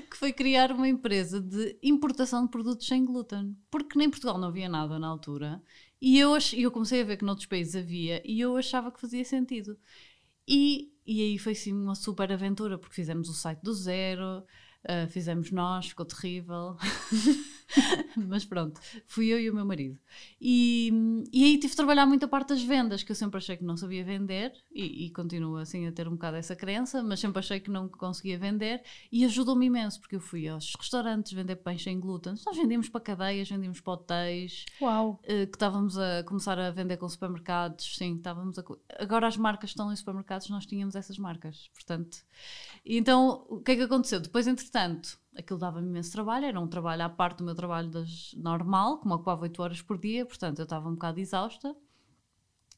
que 0.09 0.17
foi 0.17 0.33
criar 0.33 0.71
uma 0.71 0.87
empresa 0.87 1.41
de 1.41 1.77
importação 1.81 2.45
de 2.45 2.51
produtos 2.51 2.87
sem 2.87 3.05
glúten. 3.05 3.55
Porque 3.69 3.97
nem 3.97 4.09
Portugal 4.09 4.37
não 4.37 4.49
havia 4.49 4.69
nada 4.69 4.99
na 4.99 5.07
altura. 5.07 5.61
E 6.01 6.19
eu, 6.19 6.35
ach... 6.35 6.53
eu 6.53 6.71
comecei 6.71 7.01
a 7.01 7.05
ver 7.05 7.17
que 7.17 7.25
noutros 7.25 7.47
países 7.47 7.75
havia 7.75 8.21
e 8.25 8.39
eu 8.39 8.55
achava 8.55 8.91
que 8.91 9.01
fazia 9.01 9.25
sentido. 9.25 9.77
E, 10.47 10.93
e 11.05 11.21
aí 11.21 11.37
foi 11.37 11.55
sim 11.55 11.73
uma 11.73 11.95
super 11.95 12.31
aventura, 12.31 12.77
porque 12.77 12.95
fizemos 12.95 13.29
o 13.29 13.33
site 13.33 13.61
do 13.61 13.73
zero, 13.73 14.43
uh, 14.85 15.07
fizemos 15.09 15.51
nós, 15.51 15.87
ficou 15.87 16.05
terrível. 16.05 16.77
Mas 18.15 18.45
pronto, 18.45 18.79
fui 19.05 19.27
eu 19.27 19.39
e 19.39 19.49
o 19.49 19.53
meu 19.53 19.65
marido. 19.65 19.97
E, 20.39 20.91
e 21.31 21.43
aí 21.43 21.53
tive 21.57 21.71
de 21.71 21.75
trabalhar 21.75 22.05
muito 22.05 22.25
a 22.25 22.27
parte 22.27 22.49
das 22.49 22.63
vendas, 22.63 23.03
que 23.03 23.11
eu 23.11 23.15
sempre 23.15 23.37
achei 23.37 23.57
que 23.57 23.63
não 23.63 23.75
sabia 23.75 24.03
vender, 24.03 24.53
e, 24.71 25.05
e 25.05 25.09
continuo 25.11 25.57
assim 25.57 25.87
a 25.87 25.91
ter 25.91 26.07
um 26.07 26.11
bocado 26.11 26.37
essa 26.37 26.55
crença, 26.55 27.03
mas 27.03 27.19
sempre 27.19 27.39
achei 27.39 27.59
que 27.59 27.69
não 27.69 27.87
conseguia 27.87 28.37
vender, 28.37 28.81
e 29.11 29.25
ajudou-me 29.25 29.65
imenso, 29.65 29.99
porque 29.99 30.15
eu 30.15 30.21
fui 30.21 30.47
aos 30.47 30.73
restaurantes 30.75 31.33
vender 31.33 31.57
pães 31.57 31.83
sem 31.83 31.99
glúten. 31.99 32.35
Nós 32.45 32.57
vendíamos 32.57 32.89
para 32.89 33.01
cadeias, 33.01 33.49
vendíamos 33.49 33.81
para 33.81 33.93
hotéis, 33.93 34.65
Uau. 34.81 35.19
Uh, 35.23 35.47
que 35.47 35.55
estávamos 35.55 35.97
a 35.97 36.23
começar 36.23 36.57
a 36.57 36.71
vender 36.71 36.97
com 36.97 37.07
supermercados, 37.09 37.95
sim, 37.97 38.15
estávamos 38.15 38.57
a... 38.57 38.63
Agora 38.99 39.27
as 39.27 39.37
marcas 39.37 39.71
estão 39.71 39.91
em 39.91 39.95
supermercados, 39.95 40.49
nós 40.49 40.65
tínhamos 40.65 40.95
essas 40.95 41.17
marcas, 41.17 41.69
portanto... 41.73 42.25
Então, 42.89 43.45
o 43.49 43.59
que 43.59 43.71
é 43.71 43.75
que 43.75 43.81
aconteceu? 43.81 44.21
Depois, 44.21 44.47
entretanto, 44.47 45.19
aquilo 45.37 45.59
dava-me 45.59 45.87
imenso 45.87 46.11
trabalho, 46.11 46.45
era 46.45 46.59
um 46.59 46.67
trabalho 46.67 47.03
à 47.03 47.09
parte 47.09 47.37
do 47.37 47.43
meu 47.43 47.55
trabalho 47.55 47.89
das, 47.89 48.33
normal, 48.35 48.99
que 48.99 49.07
me 49.07 49.13
ocupava 49.13 49.43
8 49.43 49.61
horas 49.61 49.81
por 49.81 49.97
dia, 49.97 50.25
portanto 50.25 50.59
eu 50.59 50.63
estava 50.63 50.89
um 50.89 50.93
bocado 50.93 51.19
exausta. 51.19 51.75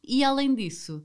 E 0.03 0.23
além 0.23 0.55
disso, 0.55 1.03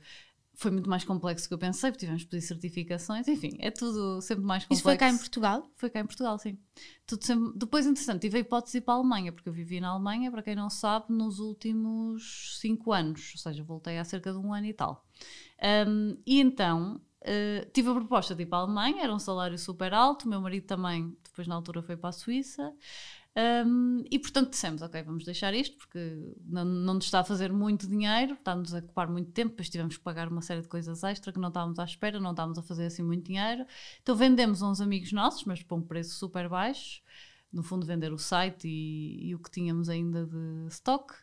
foi 0.54 0.70
muito 0.70 0.88
mais 0.88 1.04
complexo 1.04 1.46
do 1.46 1.48
que 1.48 1.54
eu 1.54 1.58
pensei, 1.58 1.90
porque 1.90 2.00
tivemos 2.00 2.22
que 2.22 2.30
pedir 2.30 2.42
certificações, 2.42 3.26
enfim, 3.26 3.56
é 3.58 3.70
tudo 3.70 4.20
sempre 4.20 4.44
mais 4.44 4.64
complexo. 4.64 4.80
Isso 4.80 4.82
foi 4.82 4.96
cá 4.96 5.10
em 5.10 5.18
Portugal? 5.18 5.70
Foi 5.74 5.90
cá 5.90 6.00
em 6.00 6.06
Portugal, 6.06 6.38
sim. 6.38 6.58
Tudo 7.06 7.24
sempre... 7.24 7.52
Depois, 7.56 7.86
interessante, 7.86 8.22
tive 8.22 8.38
a 8.38 8.40
hipótese 8.40 8.72
de 8.72 8.78
ir 8.78 8.80
para 8.82 8.94
a 8.94 8.96
Alemanha, 8.98 9.32
porque 9.32 9.48
eu 9.48 9.52
vivi 9.52 9.80
na 9.80 9.88
Alemanha, 9.88 10.30
para 10.30 10.42
quem 10.42 10.54
não 10.54 10.70
sabe, 10.70 11.06
nos 11.08 11.40
últimos 11.40 12.58
5 12.60 12.92
anos, 12.92 13.32
ou 13.34 13.40
seja, 13.40 13.64
voltei 13.64 13.98
há 13.98 14.04
cerca 14.04 14.32
de 14.32 14.38
um 14.38 14.54
ano 14.54 14.66
e 14.66 14.72
tal. 14.72 15.04
Um, 15.88 16.16
e 16.24 16.40
então, 16.40 17.00
uh, 17.22 17.70
tive 17.72 17.90
a 17.90 17.94
proposta 17.94 18.34
de 18.34 18.44
ir 18.44 18.46
para 18.46 18.58
a 18.58 18.62
Alemanha, 18.62 19.02
era 19.02 19.14
um 19.14 19.18
salário 19.18 19.58
super 19.58 19.92
alto, 19.92 20.24
o 20.24 20.28
meu 20.28 20.40
marido 20.40 20.66
também 20.66 21.16
depois 21.34 21.48
na 21.48 21.56
altura 21.56 21.82
foi 21.82 21.96
para 21.96 22.10
a 22.10 22.12
Suíça. 22.12 22.72
Um, 23.36 24.04
e 24.08 24.16
portanto 24.16 24.50
dissemos, 24.50 24.80
ok, 24.80 25.02
vamos 25.02 25.24
deixar 25.24 25.52
isto 25.52 25.76
porque 25.76 25.98
não, 26.46 26.64
não 26.64 26.94
nos 26.94 27.06
está 27.06 27.18
a 27.18 27.24
fazer 27.24 27.52
muito 27.52 27.88
dinheiro, 27.88 28.34
está-nos 28.34 28.72
a 28.72 28.78
ocupar 28.78 29.10
muito 29.10 29.32
tempo, 29.32 29.50
depois 29.50 29.68
tivemos 29.68 29.96
que 29.96 30.04
pagar 30.04 30.28
uma 30.28 30.40
série 30.40 30.62
de 30.62 30.68
coisas 30.68 31.02
extra 31.02 31.32
que 31.32 31.40
não 31.40 31.48
estávamos 31.48 31.80
à 31.80 31.84
espera, 31.84 32.20
não 32.20 32.30
estávamos 32.30 32.58
a 32.58 32.62
fazer 32.62 32.86
assim 32.86 33.02
muito 33.02 33.26
dinheiro. 33.26 33.66
Então 34.00 34.14
vendemos 34.14 34.62
a 34.62 34.70
uns 34.70 34.80
amigos 34.80 35.10
nossos, 35.12 35.44
mas 35.44 35.60
por 35.62 35.76
um 35.76 35.82
preço 35.82 36.14
super 36.14 36.48
baixo. 36.48 37.02
No 37.52 37.62
fundo, 37.62 37.86
vender 37.86 38.12
o 38.12 38.18
site 38.18 38.66
e, 38.66 39.28
e 39.28 39.34
o 39.34 39.38
que 39.38 39.50
tínhamos 39.50 39.88
ainda 39.88 40.26
de 40.26 40.66
stock. 40.68 41.14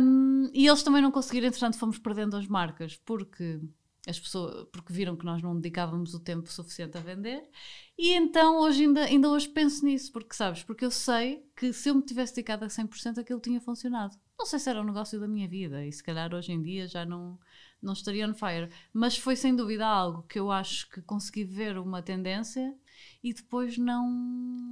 Um, 0.00 0.50
e 0.52 0.66
eles 0.66 0.82
também 0.82 1.02
não 1.02 1.10
conseguiram, 1.10 1.48
entretanto, 1.48 1.78
fomos 1.78 1.98
perdendo 1.98 2.36
as 2.36 2.46
marcas 2.46 2.96
porque 2.96 3.60
as 4.06 4.18
pessoas, 4.18 4.66
porque 4.72 4.92
viram 4.92 5.16
que 5.16 5.24
nós 5.24 5.42
não 5.42 5.54
dedicávamos 5.54 6.12
o 6.14 6.20
tempo 6.20 6.50
suficiente 6.50 6.98
a 6.98 7.00
vender. 7.00 7.48
E 7.96 8.12
então 8.12 8.58
hoje 8.58 8.84
ainda, 8.84 9.04
ainda 9.04 9.28
hoje 9.28 9.48
penso 9.48 9.84
nisso, 9.84 10.10
porque 10.12 10.34
sabes, 10.34 10.62
porque 10.62 10.84
eu 10.84 10.90
sei 10.90 11.46
que 11.56 11.72
se 11.72 11.88
eu 11.88 11.94
me 11.94 12.02
tivesse 12.02 12.34
dedicado 12.34 12.64
a 12.64 12.68
100% 12.68 13.18
aquilo 13.18 13.40
tinha 13.40 13.60
funcionado. 13.60 14.16
Não 14.38 14.46
sei 14.46 14.58
se 14.58 14.68
era 14.68 14.80
o 14.80 14.84
negócio 14.84 15.20
da 15.20 15.28
minha 15.28 15.48
vida 15.48 15.84
e 15.86 15.92
se 15.92 16.02
calhar 16.02 16.34
hoje 16.34 16.52
em 16.52 16.60
dia 16.60 16.88
já 16.88 17.04
não, 17.04 17.38
não 17.80 17.92
estaria 17.92 18.26
on 18.26 18.34
fire, 18.34 18.70
mas 18.92 19.16
foi 19.16 19.36
sem 19.36 19.54
dúvida 19.54 19.86
algo 19.86 20.24
que 20.24 20.38
eu 20.38 20.50
acho 20.50 20.88
que 20.90 21.00
consegui 21.02 21.44
ver 21.44 21.78
uma 21.78 22.02
tendência 22.02 22.74
e 23.22 23.32
depois 23.32 23.78
não, 23.78 24.08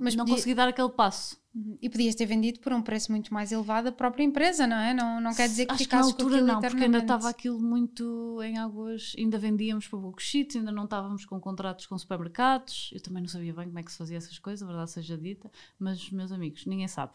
mas 0.01 0.17
não 0.17 0.25
podia... 0.25 0.35
consegui 0.35 0.55
dar 0.55 0.69
aquele 0.69 0.89
passo. 0.89 1.39
Uhum. 1.55 1.79
E 1.81 1.89
podias 1.89 2.15
ter 2.15 2.27
vendido 2.27 2.61
por 2.61 2.73
um 2.73 2.83
preço 2.83 3.11
muito 3.11 3.33
mais 3.33 3.51
elevado 3.51 3.89
a 3.89 3.93
própria 3.93 4.23
empresa, 4.23 4.67
não 4.67 4.77
é? 4.77 4.95
Não, 4.95 5.21
não 5.21 5.35
quer 5.35 5.49
dizer 5.49 5.67
que 5.67 5.73
Acho 5.73 5.83
ficasses 5.83 6.13
que 6.13 6.23
na 6.23 6.25
altura 6.25 6.43
não, 6.43 6.61
porque 6.61 6.85
ainda 6.85 6.99
estava 6.99 7.29
aquilo 7.29 7.61
muito 7.61 8.41
em 8.43 8.59
águas, 8.59 9.15
ainda 9.19 9.39
vendíamos 9.39 9.87
para 9.87 9.99
Sheets, 10.19 10.57
ainda 10.57 10.73
não 10.73 10.85
estávamos 10.85 11.25
com 11.25 11.41
contratos 11.41 11.87
com 11.87 11.97
supermercados, 11.97 12.91
eu 12.93 13.01
também 13.01 13.23
não 13.23 13.29
sabia 13.29 13.53
bem 13.53 13.67
como 13.67 13.79
é 13.79 13.83
que 13.83 13.91
se 13.91 13.99
fazia 13.99 14.17
essas 14.17 14.39
coisas, 14.39 14.63
a 14.63 14.67
verdade 14.67 14.91
seja 14.91 15.17
dita, 15.17 15.51
mas 15.79 16.11
meus 16.11 16.33
amigos, 16.33 16.67
ninguém 16.67 16.89
sabe. 16.89 17.13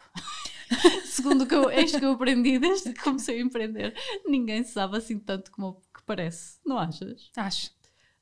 Segundo 1.05 1.45
que 1.45 1.55
eu, 1.55 1.69
isto 1.71 1.99
que 1.99 2.05
eu 2.05 2.11
aprendi 2.11 2.59
desde 2.59 2.93
que 2.93 3.03
comecei 3.03 3.39
a 3.39 3.41
empreender, 3.41 3.93
ninguém 4.25 4.63
sabe 4.63 4.97
assim 4.97 5.19
tanto 5.19 5.51
como 5.51 5.81
que 5.93 6.03
parece, 6.05 6.59
não 6.65 6.77
achas? 6.77 7.31
Acho. 7.37 7.71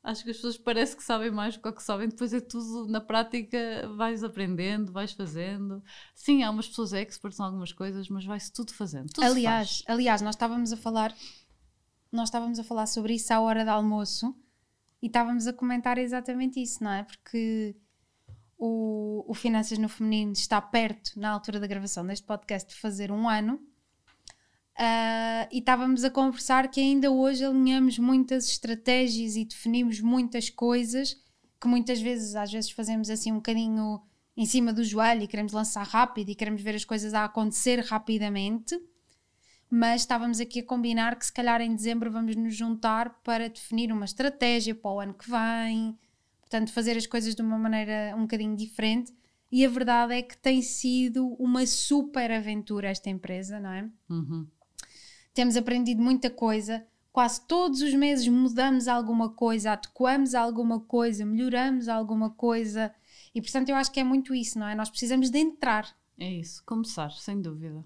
Acho 0.03 0.25
que 0.25 0.31
as 0.31 0.35
pessoas 0.35 0.57
parece 0.57 0.97
que 0.97 1.03
sabem 1.03 1.31
mais 1.31 1.55
do 1.55 1.61
que, 1.61 1.71
que 1.71 1.81
sabem, 1.81 2.09
depois 2.09 2.33
é 2.33 2.41
tudo 2.41 2.87
na 2.89 2.99
prática, 2.99 3.89
vais 3.95 4.21
aprendendo, 4.21 4.91
vais 4.91 5.13
fazendo. 5.13 5.81
Sim, 6.13 6.43
há 6.43 6.51
umas 6.51 6.67
pessoas 6.67 6.91
experts 6.91 7.39
em 7.39 7.43
algumas 7.43 7.71
coisas, 7.71 8.09
mas 8.09 8.25
vai-se 8.25 8.51
tudo 8.51 8.73
fazendo. 8.73 9.07
Tudo 9.13 9.23
aliás, 9.23 9.81
aliás, 9.87 10.21
nós 10.21 10.35
estávamos 10.35 10.73
a 10.73 10.77
falar, 10.77 11.15
nós 12.11 12.27
estávamos 12.27 12.59
a 12.59 12.65
falar 12.65 12.85
sobre 12.85 13.13
isso 13.13 13.33
à 13.33 13.39
hora 13.39 13.63
de 13.63 13.69
almoço 13.69 14.35
e 15.01 15.07
estávamos 15.07 15.47
a 15.47 15.53
comentar 15.53 15.97
exatamente 15.97 16.61
isso, 16.61 16.83
não 16.83 16.91
é? 16.91 17.03
Porque 17.03 17.73
o, 18.57 19.23
o 19.25 19.33
Finanças 19.33 19.77
no 19.77 19.87
Feminino 19.87 20.33
está 20.33 20.61
perto, 20.61 21.17
na 21.17 21.29
altura 21.29 21.61
da 21.61 21.67
gravação 21.67 22.05
deste 22.05 22.25
podcast, 22.25 22.73
de 22.73 22.79
fazer 22.79 23.09
um 23.09 23.29
ano. 23.29 23.59
Uh, 24.73 25.45
e 25.51 25.59
estávamos 25.59 26.03
a 26.03 26.09
conversar 26.09 26.67
que 26.67 26.79
ainda 26.79 27.11
hoje 27.11 27.45
alinhamos 27.45 27.99
muitas 27.99 28.49
estratégias 28.49 29.35
e 29.35 29.45
definimos 29.45 29.99
muitas 29.99 30.49
coisas 30.49 31.15
que 31.61 31.67
muitas 31.67 32.01
vezes, 32.01 32.35
às 32.35 32.51
vezes 32.51 32.71
fazemos 32.71 33.09
assim 33.09 33.31
um 33.31 33.35
bocadinho 33.35 34.01
em 34.35 34.45
cima 34.45 34.73
do 34.73 34.83
joelho 34.83 35.21
e 35.21 35.27
queremos 35.27 35.53
lançar 35.53 35.85
rápido 35.85 36.29
e 36.29 36.35
queremos 36.35 36.61
ver 36.61 36.73
as 36.73 36.83
coisas 36.83 37.13
a 37.13 37.23
acontecer 37.23 37.79
rapidamente, 37.85 38.75
mas 39.69 40.01
estávamos 40.01 40.39
aqui 40.39 40.61
a 40.61 40.65
combinar 40.65 41.17
que 41.17 41.25
se 41.27 41.31
calhar 41.31 41.61
em 41.61 41.75
dezembro 41.75 42.11
vamos 42.11 42.35
nos 42.35 42.55
juntar 42.55 43.21
para 43.23 43.49
definir 43.49 43.91
uma 43.91 44.05
estratégia 44.05 44.73
para 44.73 44.91
o 44.91 44.99
ano 44.99 45.13
que 45.13 45.29
vem, 45.29 45.97
portanto 46.41 46.73
fazer 46.73 46.97
as 46.97 47.05
coisas 47.05 47.35
de 47.35 47.43
uma 47.43 47.59
maneira 47.59 48.15
um 48.17 48.21
bocadinho 48.21 48.55
diferente. 48.55 49.13
E 49.51 49.63
a 49.63 49.69
verdade 49.69 50.15
é 50.15 50.21
que 50.23 50.35
tem 50.35 50.63
sido 50.63 51.27
uma 51.35 51.63
super 51.67 52.31
aventura 52.31 52.89
esta 52.89 53.11
empresa, 53.11 53.59
não 53.59 53.69
é? 53.69 53.89
Uhum 54.09 54.47
temos 55.33 55.57
aprendido 55.57 56.01
muita 56.01 56.29
coisa. 56.29 56.85
Quase 57.11 57.41
todos 57.47 57.81
os 57.81 57.93
meses 57.93 58.27
mudamos 58.27 58.87
alguma 58.87 59.29
coisa, 59.29 59.73
adequamos 59.73 60.33
alguma 60.33 60.79
coisa, 60.79 61.25
melhoramos 61.25 61.87
alguma 61.87 62.29
coisa. 62.29 62.93
E 63.35 63.41
portanto, 63.41 63.69
eu 63.69 63.75
acho 63.75 63.91
que 63.91 63.99
é 63.99 64.03
muito 64.03 64.33
isso, 64.33 64.57
não 64.57 64.67
é? 64.67 64.75
Nós 64.75 64.89
precisamos 64.89 65.29
de 65.29 65.37
entrar. 65.37 65.95
É 66.17 66.31
isso, 66.31 66.63
começar, 66.65 67.11
sem 67.11 67.41
dúvida. 67.41 67.83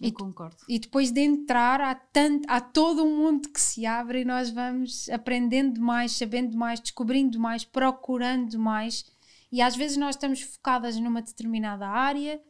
Eu 0.00 0.08
e, 0.08 0.12
concordo. 0.12 0.56
E 0.68 0.78
depois 0.78 1.10
de 1.10 1.20
entrar, 1.20 1.80
há, 1.80 1.94
tanto, 1.94 2.46
há 2.48 2.60
todo 2.60 3.04
um 3.04 3.16
mundo 3.16 3.48
que 3.50 3.60
se 3.60 3.84
abre 3.84 4.22
e 4.22 4.24
nós 4.24 4.50
vamos 4.50 5.08
aprendendo 5.10 5.80
mais, 5.80 6.12
sabendo 6.12 6.56
mais, 6.56 6.80
descobrindo 6.80 7.38
mais, 7.38 7.64
procurando 7.64 8.58
mais. 8.58 9.04
E 9.52 9.60
às 9.60 9.76
vezes 9.76 9.96
nós 9.96 10.14
estamos 10.14 10.40
focadas 10.40 10.96
numa 10.96 11.20
determinada 11.20 11.86
área, 11.86 12.40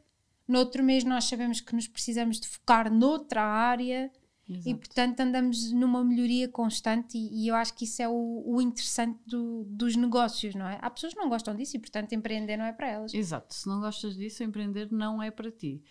no 0.47 0.59
outro 0.59 0.82
mês 0.82 1.02
nós 1.02 1.25
sabemos 1.25 1.61
que 1.61 1.75
nos 1.75 1.88
precisamos 1.88 2.38
de 2.38 2.47
focar 2.47 2.92
noutra 2.92 3.42
área 3.42 4.11
Exato. 4.50 4.69
E 4.69 4.75
portanto 4.75 5.21
andamos 5.21 5.73
numa 5.73 6.02
melhoria 6.04 6.49
constante 6.49 7.16
e, 7.16 7.45
e 7.45 7.49
eu 7.49 7.54
acho 7.54 7.73
que 7.75 7.85
isso 7.85 8.02
é 8.02 8.09
o, 8.09 8.42
o 8.45 8.61
interessante 8.61 9.19
do, 9.25 9.64
dos 9.64 9.95
negócios, 9.95 10.54
não 10.57 10.66
é? 10.66 10.78
Há 10.83 10.90
pessoas 10.90 11.14
que 11.14 11.21
não 11.21 11.28
gostam 11.28 11.54
disso 11.54 11.76
e 11.76 11.78
portanto 11.78 12.12
empreender 12.12 12.57
não 12.57 12.64
é 12.64 12.73
para 12.73 12.88
elas. 12.88 13.14
Exato, 13.14 13.54
se 13.54 13.69
não 13.69 13.80
gostas 13.80 14.16
disso, 14.16 14.42
empreender 14.42 14.90
não 14.90 15.23
é 15.23 15.30
para 15.30 15.50
ti. 15.50 15.83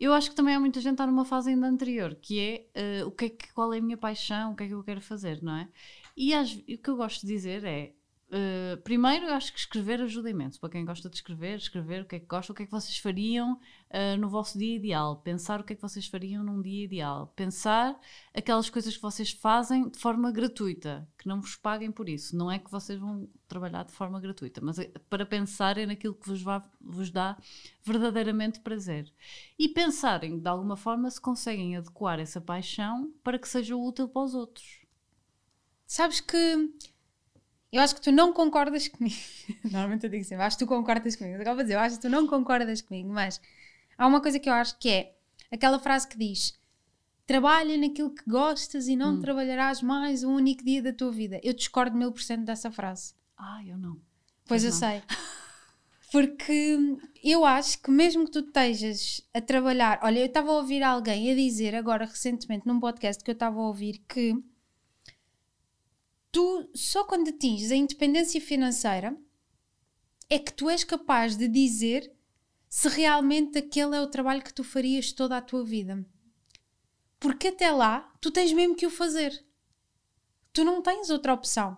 Eu 0.00 0.12
acho 0.12 0.30
que 0.30 0.36
também 0.36 0.54
há 0.54 0.60
muita 0.60 0.80
gente 0.80 0.92
está 0.92 1.06
numa 1.06 1.24
fase 1.24 1.50
ainda 1.50 1.66
anterior, 1.66 2.14
que 2.16 2.38
é 2.40 3.02
uh, 3.02 3.08
o 3.08 3.10
que 3.10 3.24
é 3.24 3.28
que, 3.30 3.52
qual 3.52 3.72
é 3.72 3.78
a 3.78 3.82
minha 3.82 3.96
paixão, 3.96 4.52
o 4.52 4.56
que 4.56 4.64
é 4.64 4.66
que 4.68 4.74
eu 4.74 4.82
quero 4.84 5.00
fazer, 5.00 5.42
não 5.42 5.56
é? 5.56 5.68
E 6.16 6.34
as, 6.34 6.52
o 6.52 6.64
que 6.64 6.88
eu 6.88 6.96
gosto 6.96 7.26
de 7.26 7.32
dizer 7.32 7.64
é 7.64 7.92
Uh, 8.30 8.76
primeiro, 8.82 9.24
eu 9.24 9.32
acho 9.32 9.50
que 9.50 9.58
escrever 9.58 10.02
ajuda 10.02 10.28
imenso. 10.28 10.60
Para 10.60 10.68
quem 10.68 10.84
gosta 10.84 11.08
de 11.08 11.16
escrever, 11.16 11.56
escrever 11.56 12.02
o 12.02 12.04
que 12.04 12.16
é 12.16 12.20
que 12.20 12.26
gosta, 12.26 12.52
o 12.52 12.54
que 12.54 12.62
é 12.62 12.66
que 12.66 12.72
vocês 12.72 12.98
fariam 12.98 13.54
uh, 13.54 14.18
no 14.18 14.28
vosso 14.28 14.58
dia 14.58 14.76
ideal. 14.76 15.16
Pensar 15.16 15.60
o 15.60 15.64
que 15.64 15.72
é 15.72 15.76
que 15.76 15.80
vocês 15.80 16.06
fariam 16.06 16.44
num 16.44 16.60
dia 16.60 16.84
ideal. 16.84 17.32
Pensar 17.34 17.98
aquelas 18.34 18.68
coisas 18.68 18.94
que 18.94 19.00
vocês 19.00 19.30
fazem 19.30 19.88
de 19.88 19.98
forma 19.98 20.30
gratuita, 20.30 21.08
que 21.16 21.26
não 21.26 21.40
vos 21.40 21.56
paguem 21.56 21.90
por 21.90 22.06
isso. 22.06 22.36
Não 22.36 22.52
é 22.52 22.58
que 22.58 22.70
vocês 22.70 22.98
vão 22.98 23.26
trabalhar 23.48 23.84
de 23.84 23.92
forma 23.92 24.20
gratuita, 24.20 24.60
mas 24.62 24.78
é 24.78 24.92
para 25.08 25.24
pensarem 25.24 25.86
naquilo 25.86 26.14
que 26.14 26.28
vos, 26.28 26.42
vá, 26.42 26.62
vos 26.78 27.10
dá 27.10 27.34
verdadeiramente 27.82 28.60
prazer. 28.60 29.10
E 29.58 29.70
pensarem 29.70 30.38
de 30.38 30.48
alguma 30.48 30.76
forma 30.76 31.10
se 31.10 31.20
conseguem 31.20 31.76
adequar 31.78 32.20
essa 32.20 32.42
paixão 32.42 33.10
para 33.24 33.38
que 33.38 33.48
seja 33.48 33.74
útil 33.74 34.06
para 34.06 34.22
os 34.22 34.34
outros. 34.34 34.86
Sabes 35.86 36.20
que 36.20 36.70
eu 37.70 37.82
acho 37.82 37.94
que 37.94 38.00
tu 38.00 38.10
não 38.10 38.32
concordas 38.32 38.88
comigo. 38.88 39.16
Normalmente 39.64 40.04
eu 40.04 40.10
digo 40.10 40.22
assim, 40.22 40.34
acho 40.34 40.56
que 40.56 40.64
tu 40.64 40.68
concordas 40.68 41.16
comigo. 41.16 41.40
Acabo 41.40 41.58
de 41.58 41.64
dizer, 41.64 41.74
eu 41.74 41.80
acho 41.80 41.96
que 41.96 42.02
tu 42.02 42.08
não 42.08 42.26
concordas 42.26 42.80
comigo, 42.80 43.10
mas 43.10 43.40
há 43.96 44.06
uma 44.06 44.20
coisa 44.20 44.38
que 44.38 44.48
eu 44.48 44.54
acho 44.54 44.78
que 44.78 44.88
é 44.88 45.14
aquela 45.50 45.78
frase 45.78 46.08
que 46.08 46.16
diz: 46.16 46.58
trabalha 47.26 47.76
naquilo 47.76 48.14
que 48.14 48.28
gostas 48.28 48.88
e 48.88 48.96
não 48.96 49.14
hum. 49.14 49.20
trabalharás 49.20 49.82
mais 49.82 50.24
um 50.24 50.34
único 50.34 50.64
dia 50.64 50.82
da 50.82 50.92
tua 50.92 51.12
vida. 51.12 51.40
Eu 51.42 51.52
discordo 51.52 51.96
mil 51.96 52.10
por 52.10 52.22
cento 52.22 52.44
dessa 52.44 52.70
frase. 52.70 53.14
Ah, 53.36 53.62
eu 53.64 53.76
não. 53.76 53.94
Pois, 54.46 54.62
pois 54.62 54.64
eu 54.64 54.70
não. 54.70 54.78
sei. 54.78 55.02
Porque 56.10 56.78
eu 57.22 57.44
acho 57.44 57.82
que 57.82 57.90
mesmo 57.90 58.24
que 58.24 58.30
tu 58.30 58.38
estejas 58.38 59.20
a 59.34 59.42
trabalhar, 59.42 60.00
olha, 60.02 60.20
eu 60.20 60.26
estava 60.26 60.50
a 60.50 60.54
ouvir 60.54 60.82
alguém 60.82 61.30
a 61.30 61.34
dizer 61.34 61.74
agora 61.74 62.06
recentemente 62.06 62.66
num 62.66 62.80
podcast 62.80 63.22
que 63.22 63.30
eu 63.30 63.34
estava 63.34 63.60
a 63.60 63.66
ouvir 63.66 64.02
que 64.08 64.34
tu 66.30 66.68
só 66.74 67.04
quando 67.04 67.28
atinges 67.28 67.70
a 67.70 67.76
independência 67.76 68.40
financeira 68.40 69.16
é 70.28 70.38
que 70.38 70.52
tu 70.52 70.68
és 70.68 70.84
capaz 70.84 71.36
de 71.36 71.48
dizer 71.48 72.12
se 72.68 72.88
realmente 72.88 73.58
aquele 73.58 73.96
é 73.96 74.00
o 74.00 74.10
trabalho 74.10 74.42
que 74.42 74.52
tu 74.52 74.62
farias 74.62 75.12
toda 75.12 75.36
a 75.36 75.42
tua 75.42 75.64
vida. 75.64 76.04
Porque 77.18 77.48
até 77.48 77.70
lá 77.70 78.12
tu 78.20 78.30
tens 78.30 78.52
mesmo 78.52 78.76
que 78.76 78.86
o 78.86 78.90
fazer. 78.90 79.44
Tu 80.52 80.64
não 80.64 80.82
tens 80.82 81.10
outra 81.10 81.32
opção. 81.32 81.76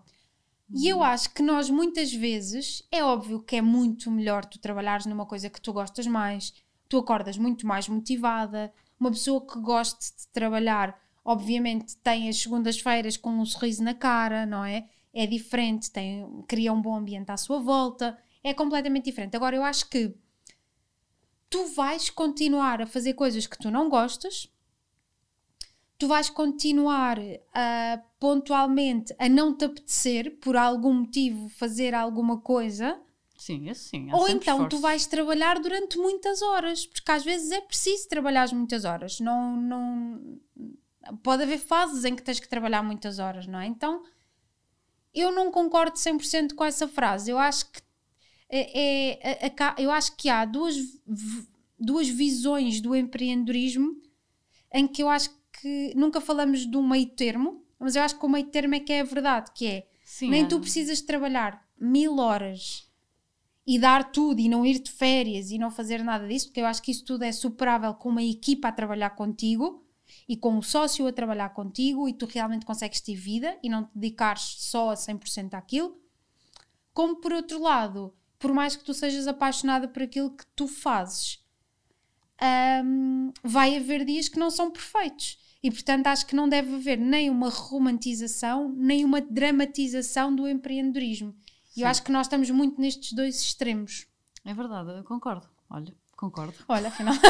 E 0.73 0.88
eu 0.88 0.99
uhum. 0.99 1.02
acho 1.02 1.33
que 1.35 1.42
nós 1.42 1.69
muitas 1.69 2.12
vezes, 2.12 2.87
é 2.90 3.02
óbvio 3.02 3.42
que 3.42 3.57
é 3.57 3.62
muito 3.62 4.11
melhor 4.11 4.45
tu 4.45 4.59
trabalhares 4.59 5.07
numa 5.07 5.26
coisa 5.26 5.50
que 5.50 5.61
tu 5.61 5.73
gostas 5.73 6.07
mais, 6.07 6.52
tu 6.88 6.99
acordas 6.99 7.37
muito 7.37 7.66
mais 7.66 7.88
motivada. 7.88 8.73
Uma 8.99 9.11
pessoa 9.11 9.45
que 9.45 9.59
goste 9.61 10.12
de 10.16 10.28
trabalhar 10.28 11.00
obviamente 11.30 11.96
tem 11.99 12.28
as 12.28 12.38
segundas-feiras 12.38 13.16
com 13.16 13.30
um 13.30 13.46
sorriso 13.46 13.84
na 13.84 13.94
cara, 13.94 14.44
não 14.44 14.64
é? 14.64 14.88
É 15.14 15.26
diferente, 15.26 15.90
tem, 15.90 16.26
cria 16.49 16.72
um 16.72 16.82
bom 16.82 16.96
ambiente 16.96 17.30
à 17.30 17.37
sua 17.37 17.60
volta, 17.60 18.18
é 18.42 18.52
completamente 18.52 19.04
diferente. 19.04 19.37
Agora, 19.37 19.54
eu 19.54 19.62
acho 19.62 19.88
que 19.88 20.12
tu 21.49 21.66
vais 21.66 22.10
continuar 22.10 22.82
a 22.82 22.87
fazer 22.87 23.14
coisas 23.14 23.46
que 23.46 23.56
tu 23.58 23.70
não 23.70 23.88
gostas, 23.88 24.49
tu 25.96 26.08
vais 26.08 26.28
continuar 26.28 27.18
a 27.54 28.00
pontualmente 28.18 29.14
a 29.16 29.28
não 29.28 29.56
te 29.56 29.66
apetecer 29.66 30.37
por 30.40 30.56
algum 30.56 30.94
motivo 30.94 31.49
fazer 31.50 31.94
alguma 31.94 32.40
coisa. 32.40 33.00
Sim, 33.37 33.70
assim. 33.70 34.12
Ou 34.12 34.28
então 34.28 34.56
esforço. 34.56 34.76
tu 34.76 34.80
vais 34.80 35.06
trabalhar 35.06 35.60
durante 35.60 35.96
muitas 35.96 36.42
horas, 36.42 36.87
porque 36.87 37.10
às 37.10 37.25
vezes 37.25 37.52
é 37.52 37.60
preciso 37.60 38.08
trabalhar 38.08 38.52
muitas 38.52 38.84
horas. 38.84 39.20
Não, 39.20 39.56
não, 39.56 40.40
pode 41.23 41.42
haver 41.42 41.59
fases 41.59 42.04
em 42.04 42.14
que 42.14 42.23
tens 42.23 42.40
que 42.40 42.49
trabalhar 42.49 42.83
muitas 42.83 43.19
horas, 43.19 43.47
não 43.47 43.59
é? 43.59 43.66
Então, 43.66 44.02
eu 45.14 45.33
não 45.33 45.50
concordo 45.50 45.97
100% 45.97 46.54
com 46.54 46.64
essa 46.64 46.87
frase. 46.87 47.30
Eu 47.30 47.38
acho 47.38 47.71
que 47.71 47.80
é, 48.49 49.40
é, 49.40 49.47
é, 49.47 49.54
eu 49.78 49.90
acho 49.90 50.16
que 50.16 50.28
há 50.28 50.45
duas, 50.45 50.76
duas 51.78 52.09
visões 52.09 52.80
do 52.80 52.97
empreendedorismo 52.97 54.00
em 54.73 54.87
que 54.87 55.02
eu 55.02 55.09
acho 55.09 55.30
que 55.61 55.92
nunca 55.95 56.21
falamos 56.21 56.66
de 56.66 56.76
um 56.76 56.87
meio 56.87 57.07
termo, 57.07 57.64
mas 57.78 57.95
eu 57.95 58.02
acho 58.02 58.19
que 58.19 58.26
o 58.26 58.28
meio 58.28 58.47
termo 58.47 58.75
é 58.75 58.80
que 58.80 58.92
é 58.92 59.00
a 59.00 59.04
verdade, 59.04 59.50
que 59.54 59.66
é 59.66 59.88
Sim, 60.04 60.30
nem 60.30 60.45
é. 60.45 60.47
tu 60.47 60.59
precisas 60.61 61.00
trabalhar 61.00 61.64
mil 61.78 62.19
horas 62.19 62.88
e 63.66 63.78
dar 63.78 64.11
tudo 64.11 64.40
e 64.40 64.49
não 64.49 64.66
ir 64.66 64.80
de 64.80 64.90
férias 64.90 65.50
e 65.50 65.59
não 65.59 65.71
fazer 65.71 66.02
nada 66.02 66.26
disso, 66.26 66.47
porque 66.47 66.61
eu 66.61 66.66
acho 66.66 66.83
que 66.83 66.90
isso 66.90 67.04
tudo 67.04 67.23
é 67.23 67.30
superável 67.30 67.95
com 67.95 68.09
uma 68.09 68.23
equipa 68.23 68.69
a 68.69 68.73
trabalhar 68.73 69.11
contigo 69.11 69.85
e 70.28 70.36
com 70.36 70.56
um 70.56 70.62
sócio 70.62 71.06
a 71.06 71.12
trabalhar 71.12 71.50
contigo 71.50 72.08
e 72.08 72.12
tu 72.12 72.26
realmente 72.26 72.66
consegues 72.66 73.00
ter 73.00 73.14
vida 73.14 73.58
e 73.62 73.68
não 73.68 73.84
te 73.84 73.90
dedicares 73.94 74.56
só 74.58 74.90
a 74.90 74.94
100% 74.94 75.54
àquilo. 75.54 76.00
Como 76.92 77.16
por 77.16 77.32
outro 77.32 77.60
lado, 77.60 78.14
por 78.38 78.52
mais 78.52 78.76
que 78.76 78.84
tu 78.84 78.94
sejas 78.94 79.26
apaixonada 79.26 79.86
por 79.86 80.02
aquilo 80.02 80.30
que 80.30 80.46
tu 80.56 80.66
fazes, 80.66 81.44
um, 82.84 83.32
vai 83.42 83.76
haver 83.76 84.04
dias 84.04 84.28
que 84.28 84.38
não 84.38 84.50
são 84.50 84.70
perfeitos. 84.70 85.38
E 85.62 85.70
portanto 85.70 86.06
acho 86.06 86.26
que 86.26 86.34
não 86.34 86.48
deve 86.48 86.74
haver 86.74 86.98
nem 86.98 87.28
uma 87.28 87.50
romantização, 87.50 88.72
nem 88.76 89.04
uma 89.04 89.20
dramatização 89.20 90.34
do 90.34 90.48
empreendedorismo. 90.48 91.34
E 91.76 91.82
eu 91.82 91.88
acho 91.88 92.02
que 92.02 92.10
nós 92.10 92.26
estamos 92.26 92.50
muito 92.50 92.80
nestes 92.80 93.12
dois 93.12 93.40
extremos. 93.40 94.06
É 94.44 94.54
verdade, 94.54 94.90
eu 94.90 95.04
concordo. 95.04 95.46
Olha, 95.68 95.94
concordo. 96.16 96.54
Olha, 96.66 96.88
afinal. 96.88 97.14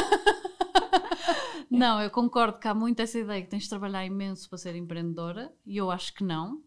Não, 1.78 2.02
eu 2.02 2.10
concordo 2.10 2.58
que 2.58 2.66
há 2.66 2.74
muito 2.74 3.00
essa 3.00 3.18
ideia 3.18 3.42
que 3.42 3.48
tens 3.48 3.64
de 3.64 3.68
trabalhar 3.68 4.04
imenso 4.04 4.48
para 4.48 4.58
ser 4.58 4.74
empreendedora 4.74 5.52
e 5.64 5.76
eu 5.76 5.90
acho 5.90 6.12
que 6.14 6.24
não. 6.24 6.62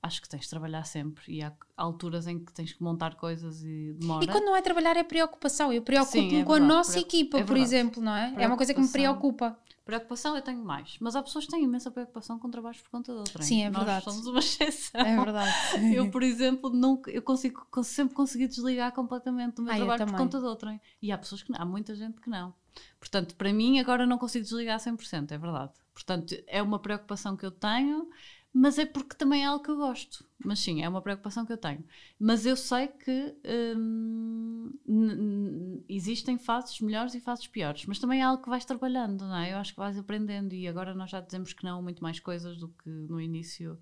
Acho 0.00 0.20
que 0.20 0.28
tens 0.28 0.42
de 0.42 0.50
trabalhar 0.50 0.84
sempre 0.84 1.22
e 1.32 1.42
há 1.42 1.50
alturas 1.74 2.26
em 2.26 2.38
que 2.38 2.52
tens 2.52 2.74
que 2.74 2.82
montar 2.82 3.14
coisas 3.14 3.64
e 3.64 3.94
demora. 3.98 4.22
E 4.22 4.28
quando 4.28 4.44
não 4.44 4.54
é 4.54 4.60
trabalhar 4.60 4.96
é 4.98 5.02
preocupação. 5.02 5.72
Eu 5.72 5.80
preocupo-me 5.80 6.40
é 6.40 6.44
com 6.44 6.52
a 6.52 6.60
nossa 6.60 6.98
equipa, 6.98 7.38
é 7.38 7.42
por 7.42 7.56
exemplo, 7.56 8.02
não 8.02 8.14
é? 8.14 8.34
É 8.36 8.46
uma 8.46 8.56
coisa 8.56 8.74
que 8.74 8.80
me 8.80 8.88
preocupa. 8.88 9.58
Preocupação 9.84 10.34
eu 10.34 10.40
tenho 10.40 10.64
mais, 10.64 10.96
mas 10.98 11.14
há 11.14 11.22
pessoas 11.22 11.44
que 11.44 11.50
têm 11.50 11.64
imensa 11.64 11.90
preocupação 11.90 12.38
com 12.38 12.50
trabalhos 12.50 12.80
por 12.80 12.90
conta 12.90 13.12
de 13.12 13.18
outrem. 13.18 13.46
Sim, 13.46 13.64
é 13.64 13.70
Nós 13.70 13.84
verdade. 13.84 14.04
somos 14.04 14.26
uma 14.26 14.38
exceção. 14.40 14.98
É 14.98 15.14
verdade. 15.14 15.52
Eu, 15.94 16.10
por 16.10 16.22
exemplo, 16.22 16.70
nunca, 16.70 17.10
eu 17.10 17.20
consigo, 17.20 17.66
sempre 17.82 18.14
consegui 18.14 18.46
desligar 18.46 18.92
completamente 18.92 19.56
do 19.56 19.62
meu 19.62 19.72
ah, 19.72 19.76
trabalho 19.76 20.06
por 20.06 20.16
conta 20.16 20.38
de 20.38 20.46
outrem. 20.46 20.80
E 21.02 21.12
há 21.12 21.18
pessoas 21.18 21.42
que 21.42 21.52
não, 21.52 21.60
há 21.60 21.66
muita 21.66 21.94
gente 21.94 22.18
que 22.18 22.30
não. 22.30 22.54
Portanto, 22.98 23.34
para 23.36 23.52
mim, 23.52 23.78
agora 23.78 24.06
não 24.06 24.18
consigo 24.18 24.44
desligar 24.44 24.78
100%, 24.78 25.32
é 25.32 25.38
verdade. 25.38 25.72
Portanto, 25.92 26.34
é 26.46 26.62
uma 26.62 26.78
preocupação 26.78 27.36
que 27.36 27.46
eu 27.46 27.50
tenho, 27.50 28.08
mas 28.52 28.78
é 28.78 28.86
porque 28.86 29.16
também 29.16 29.42
é 29.42 29.46
algo 29.46 29.64
que 29.64 29.70
eu 29.70 29.76
gosto. 29.76 30.24
Mas 30.44 30.60
sim, 30.60 30.82
é 30.82 30.88
uma 30.88 31.02
preocupação 31.02 31.44
que 31.44 31.52
eu 31.52 31.56
tenho. 31.56 31.84
Mas 32.18 32.46
eu 32.46 32.56
sei 32.56 32.86
que 32.86 33.34
hum, 33.76 34.72
existem 35.88 36.38
fases 36.38 36.80
melhores 36.80 37.14
e 37.14 37.20
fases 37.20 37.46
piores, 37.48 37.84
mas 37.86 37.98
também 37.98 38.20
é 38.20 38.22
algo 38.22 38.42
que 38.42 38.48
vais 38.48 38.64
trabalhando, 38.64 39.26
não 39.26 39.36
é? 39.36 39.52
Eu 39.52 39.58
acho 39.58 39.72
que 39.72 39.78
vais 39.78 39.98
aprendendo 39.98 40.52
e 40.54 40.68
agora 40.68 40.94
nós 40.94 41.10
já 41.10 41.20
dizemos 41.20 41.52
que 41.52 41.64
não 41.64 41.82
muito 41.82 42.02
mais 42.02 42.20
coisas 42.20 42.56
do 42.56 42.68
que 42.68 42.88
no 42.88 43.20
início 43.20 43.78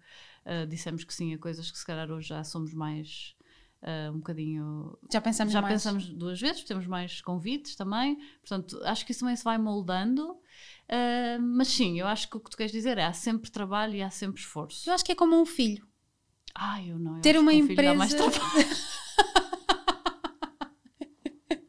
uh, 0.47 0.67
dissemos 0.67 1.05
que 1.05 1.13
sim 1.13 1.35
a 1.35 1.39
coisas 1.39 1.71
que 1.71 1.79
se 1.79 1.85
calhar 1.85 2.11
hoje 2.11 2.29
já 2.29 2.43
somos 2.43 2.73
mais 2.73 3.37
Uh, 3.83 4.13
um 4.13 4.19
bocadinho. 4.19 4.97
Já 5.13 5.21
pensamos 5.21 5.53
Já 5.53 5.61
mais. 5.61 5.75
pensamos 5.75 6.09
duas 6.09 6.41
vezes, 6.41 6.63
temos 6.63 6.87
mais 6.87 7.21
convites 7.21 7.75
também. 7.75 8.17
Portanto, 8.41 8.81
acho 8.85 9.05
que 9.05 9.11
isso 9.11 9.21
também 9.21 9.35
se 9.35 9.43
vai 9.43 9.59
moldando. 9.59 10.31
Uh, 10.33 11.41
mas 11.41 11.67
sim, 11.69 11.99
eu 11.99 12.07
acho 12.07 12.31
que 12.31 12.37
o 12.37 12.41
que 12.41 12.51
tu 12.51 12.57
queres 12.57 12.71
dizer 12.71 12.97
é 12.97 13.05
há 13.05 13.13
sempre 13.13 13.51
trabalho 13.51 13.95
e 13.97 14.03
há 14.03 14.11
sempre 14.11 14.41
esforço. 14.41 14.89
Eu 14.89 14.95
acho 14.95 15.05
que 15.05 15.11
é 15.11 15.15
como 15.17 15.35
um 15.41 15.45
filho. 15.45 15.85
Ah, 16.55 16.81
eu 16.81 16.97
não. 16.99 17.17
Eu 17.17 17.23
Ter 17.23 17.37
uma 17.37 17.51
um 17.51 17.55
filho 17.55 17.67
dá 17.69 17.73
empresa. 17.73 17.95
mais 17.99 18.15
trabalho. 18.15 18.69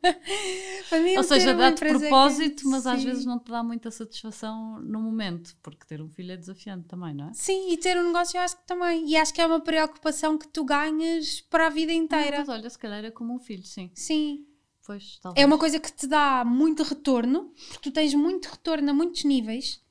Para 0.01 0.11
mim, 0.11 0.82
Ou 1.17 1.23
seja, 1.23 1.53
dá-te 1.53 1.81
que- 1.81 1.87
propósito, 1.89 2.67
mas 2.67 2.85
às 2.87 2.99
Sim. 2.99 3.05
vezes 3.07 3.25
não 3.25 3.39
te 3.39 3.51
dá 3.51 3.63
muita 3.63 3.89
satisfação 3.91 4.79
no 4.81 4.99
momento, 5.01 5.55
porque 5.61 5.85
ter 5.85 6.01
um 6.01 6.09
filho 6.09 6.31
é 6.31 6.37
desafiante 6.37 6.87
também, 6.87 7.13
não 7.13 7.29
é? 7.29 7.33
Sim, 7.33 7.71
e 7.71 7.77
ter 7.77 7.97
um 7.97 8.07
negócio 8.07 8.37
eu 8.37 8.41
acho 8.41 8.57
que 8.57 8.65
também. 8.67 9.07
E 9.09 9.15
acho 9.17 9.33
que 9.33 9.41
é 9.41 9.45
uma 9.45 9.59
preocupação 9.61 10.37
que 10.37 10.47
tu 10.47 10.63
ganhas 10.63 11.41
para 11.41 11.67
a 11.67 11.69
vida 11.69 11.91
inteira. 11.93 12.39
Mas 12.39 12.49
olha, 12.49 12.69
se 12.69 12.77
calhar 12.79 13.03
é 13.03 13.11
como 13.11 13.33
um 13.33 13.39
filho, 13.39 13.65
sim. 13.65 13.91
Sim. 13.93 14.45
Pois, 14.85 15.17
talvez. 15.21 15.41
É 15.41 15.45
uma 15.47 15.57
coisa 15.57 15.79
que 15.79 15.91
te 15.93 16.05
dá 16.07 16.43
muito 16.45 16.83
retorno, 16.83 17.53
porque 17.69 17.89
tu 17.89 17.91
tens 17.91 18.13
muito 18.13 18.47
retorno 18.47 18.89
a 18.89 18.93
muitos 18.93 19.23
níveis. 19.23 19.81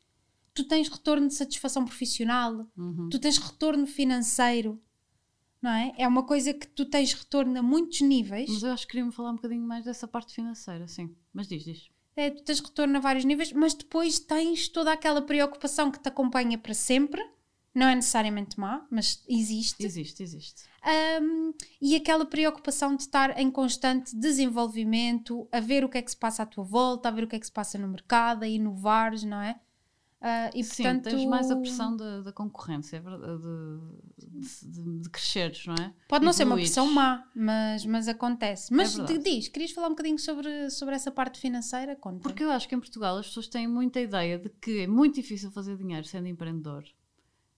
Tu 0.55 0.65
tens 0.65 0.87
retorno 0.89 1.29
de 1.29 1.35
satisfação 1.35 1.83
profissional, 1.85 2.67
Uhum. 2.77 3.09
tu 3.11 3.19
tens 3.19 3.39
retorno 3.39 3.87
financeiro, 3.87 4.79
não 5.63 5.71
é? 5.71 5.95
É 5.97 6.09
uma 6.09 6.25
coisa 6.25 6.53
que 6.53 6.67
tu 6.67 6.85
tens 6.85 7.13
retorno 7.13 7.57
a 7.57 7.63
muitos 7.63 8.01
níveis. 8.01 8.51
Mas 8.51 8.63
eu 8.65 8.73
acho 8.73 8.85
que 8.85 8.91
queria-me 8.91 9.13
falar 9.13 9.31
um 9.31 9.37
bocadinho 9.37 9.63
mais 9.63 9.85
dessa 9.85 10.09
parte 10.09 10.35
financeira, 10.35 10.89
sim. 10.89 11.15
Mas 11.33 11.47
diz, 11.47 11.65
diz. 11.65 11.89
É, 12.17 12.31
tu 12.31 12.43
tens 12.43 12.61
retorno 12.61 12.97
a 12.97 13.01
vários 13.01 13.25
níveis, 13.25 13.53
mas 13.53 13.73
depois 13.73 14.19
tens 14.19 14.69
toda 14.69 14.93
aquela 14.93 15.23
preocupação 15.23 15.91
que 15.91 16.01
te 16.01 16.09
acompanha 16.09 16.59
para 16.59 16.75
sempre. 16.75 17.23
Não 17.75 17.87
é 17.87 17.95
necessariamente 17.95 18.61
má, 18.61 18.87
mas 18.91 19.25
existe. 19.27 19.83
Existe, 19.83 20.23
existe. 20.23 20.65
Um, 21.23 21.55
e 21.81 21.97
aquela 21.97 22.27
preocupação 22.27 22.95
de 22.95 23.03
estar 23.05 23.39
em 23.39 23.51
constante 23.51 24.15
desenvolvimento, 24.15 25.49
a 25.51 25.59
ver 25.59 25.83
o 25.83 25.89
que 25.89 25.97
é 25.97 26.03
que 26.03 26.11
se 26.11 26.17
passa 26.17 26.43
à 26.43 26.47
tua 26.47 26.65
volta, 26.65 27.09
a 27.09 27.13
ver 27.13 27.25
o 27.25 27.27
que 27.27 27.37
é 27.37 27.39
que 27.39 27.47
se 27.47 27.53
passa 27.53 27.79
no 27.79 27.89
mercado, 27.89 28.43
a 28.43 28.49
inovares, 28.49 29.25
não 29.25 29.41
é? 29.41 29.59
Ah, 30.25 30.51
e 30.55 30.63
Sim, 30.63 30.85
portanto, 30.85 31.11
tens 31.11 31.25
mais 31.27 31.51
a 31.51 31.57
pressão 31.57 31.97
da, 31.97 32.21
da 32.21 32.33
concorrência, 32.33 32.99
é 32.99 33.01
verdade, 33.01 33.43
de, 34.17 34.69
de, 34.69 35.01
de 35.01 35.11
cresceres, 35.11 35.67
não 35.67 35.75
é? 35.75 35.93
Pode 36.09 36.25
não 36.25 36.33
ser 36.33 36.45
uma 36.45 36.55
pressão 36.55 36.89
má, 36.93 37.29
mas, 37.35 37.85
mas 37.85 38.07
acontece. 38.07 38.73
Mas 38.73 38.95
verdade. 38.95 39.19
diz, 39.19 39.49
querias 39.49 39.73
falar 39.73 39.89
um 39.89 39.91
bocadinho 39.91 40.21
sobre, 40.21 40.71
sobre 40.71 40.95
essa 40.95 41.11
parte 41.11 41.41
financeira? 41.41 41.97
Conta. 41.97 42.21
Porque 42.21 42.45
eu 42.45 42.53
acho 42.53 42.69
que 42.69 42.75
em 42.77 42.79
Portugal 42.79 43.17
as 43.17 43.27
pessoas 43.27 43.49
têm 43.49 43.67
muita 43.67 43.99
ideia 43.99 44.39
de 44.39 44.49
que 44.49 44.83
é 44.83 44.87
muito 44.87 45.17
difícil 45.17 45.51
fazer 45.51 45.77
dinheiro 45.77 46.07
sendo 46.07 46.29
empreendedor. 46.29 46.85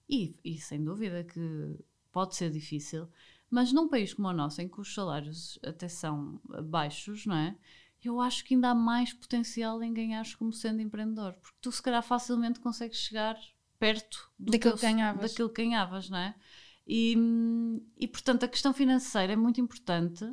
E, 0.08 0.34
e 0.42 0.58
sem 0.58 0.82
dúvida 0.82 1.22
que 1.22 1.78
pode 2.10 2.34
ser 2.34 2.50
difícil, 2.50 3.06
mas 3.50 3.74
num 3.74 3.88
país 3.88 4.14
como 4.14 4.28
o 4.28 4.32
nosso, 4.32 4.62
em 4.62 4.68
que 4.68 4.80
os 4.80 4.94
salários 4.94 5.58
até 5.62 5.86
são 5.86 6.40
baixos, 6.62 7.26
não 7.26 7.36
é? 7.36 7.54
Eu 8.04 8.20
acho 8.20 8.44
que 8.44 8.54
ainda 8.54 8.70
há 8.70 8.74
mais 8.74 9.12
potencial 9.12 9.82
em 9.82 9.92
ganhares 9.92 10.34
como 10.34 10.52
sendo 10.52 10.80
empreendedor, 10.82 11.34
porque 11.34 11.56
tu 11.60 11.72
se 11.72 11.82
calhar 11.82 12.02
facilmente 12.02 12.60
consegues 12.60 12.98
chegar 12.98 13.36
perto 13.78 14.30
Daquilo 14.38 14.74
teu- 14.74 14.76
que 14.76 14.82
ganhavas. 14.86 15.30
daquilo 15.30 15.50
que 15.50 15.62
ganhavas, 15.64 16.08
não 16.10 16.18
é? 16.18 16.34
E, 16.86 17.16
e 17.98 18.06
portanto 18.08 18.44
a 18.44 18.48
questão 18.48 18.72
financeira 18.74 19.32
é 19.32 19.36
muito 19.36 19.60
importante. 19.60 20.24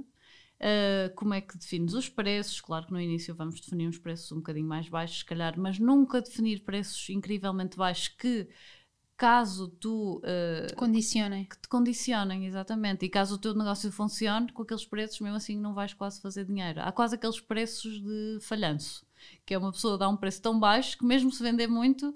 Uh, 0.64 1.12
como 1.16 1.34
é 1.34 1.42
que 1.42 1.58
defines 1.58 1.94
os 1.94 2.08
preços? 2.08 2.62
Claro 2.62 2.86
que 2.86 2.92
no 2.94 3.02
início 3.02 3.34
vamos 3.34 3.60
definir 3.60 3.88
uns 3.88 3.98
preços 3.98 4.32
um 4.32 4.36
bocadinho 4.38 4.68
mais 4.68 4.88
baixos, 4.88 5.20
se 5.20 5.26
calhar, 5.26 5.60
mas 5.60 5.80
nunca 5.80 6.22
definir 6.22 6.64
preços 6.64 7.10
incrivelmente 7.10 7.76
baixos 7.78 8.10
que, 8.10 8.48
caso 9.22 9.68
tu 9.68 10.18
uh, 10.18 10.76
Condicionem. 10.76 11.46
que 11.46 11.56
te 11.56 11.68
condicionem, 11.68 12.48
exatamente. 12.48 13.06
E 13.06 13.10
caso 13.10 13.36
o 13.36 13.38
teu 13.38 13.54
negócio 13.54 13.92
funcione, 13.92 14.52
com 14.52 14.64
aqueles 14.64 14.84
preços, 14.84 15.20
mesmo 15.20 15.38
assim 15.38 15.56
não 15.56 15.76
vais 15.76 15.94
quase 15.94 16.20
fazer 16.20 16.44
dinheiro. 16.44 16.82
Há 16.82 16.92
quase 16.92 17.14
aqueles 17.14 17.40
preços 17.40 18.02
de 18.02 18.40
falhanço, 18.42 19.06
que 19.46 19.54
é 19.54 19.58
uma 19.58 19.72
pessoa 19.72 19.98
dar 19.98 20.10
um 20.10 20.18
preço 20.18 20.42
tão 20.42 20.60
baixo 20.60 20.98
que 20.98 21.06
mesmo 21.06 21.32
se 21.32 21.42
vender 21.42 21.68
muito, 21.68 22.14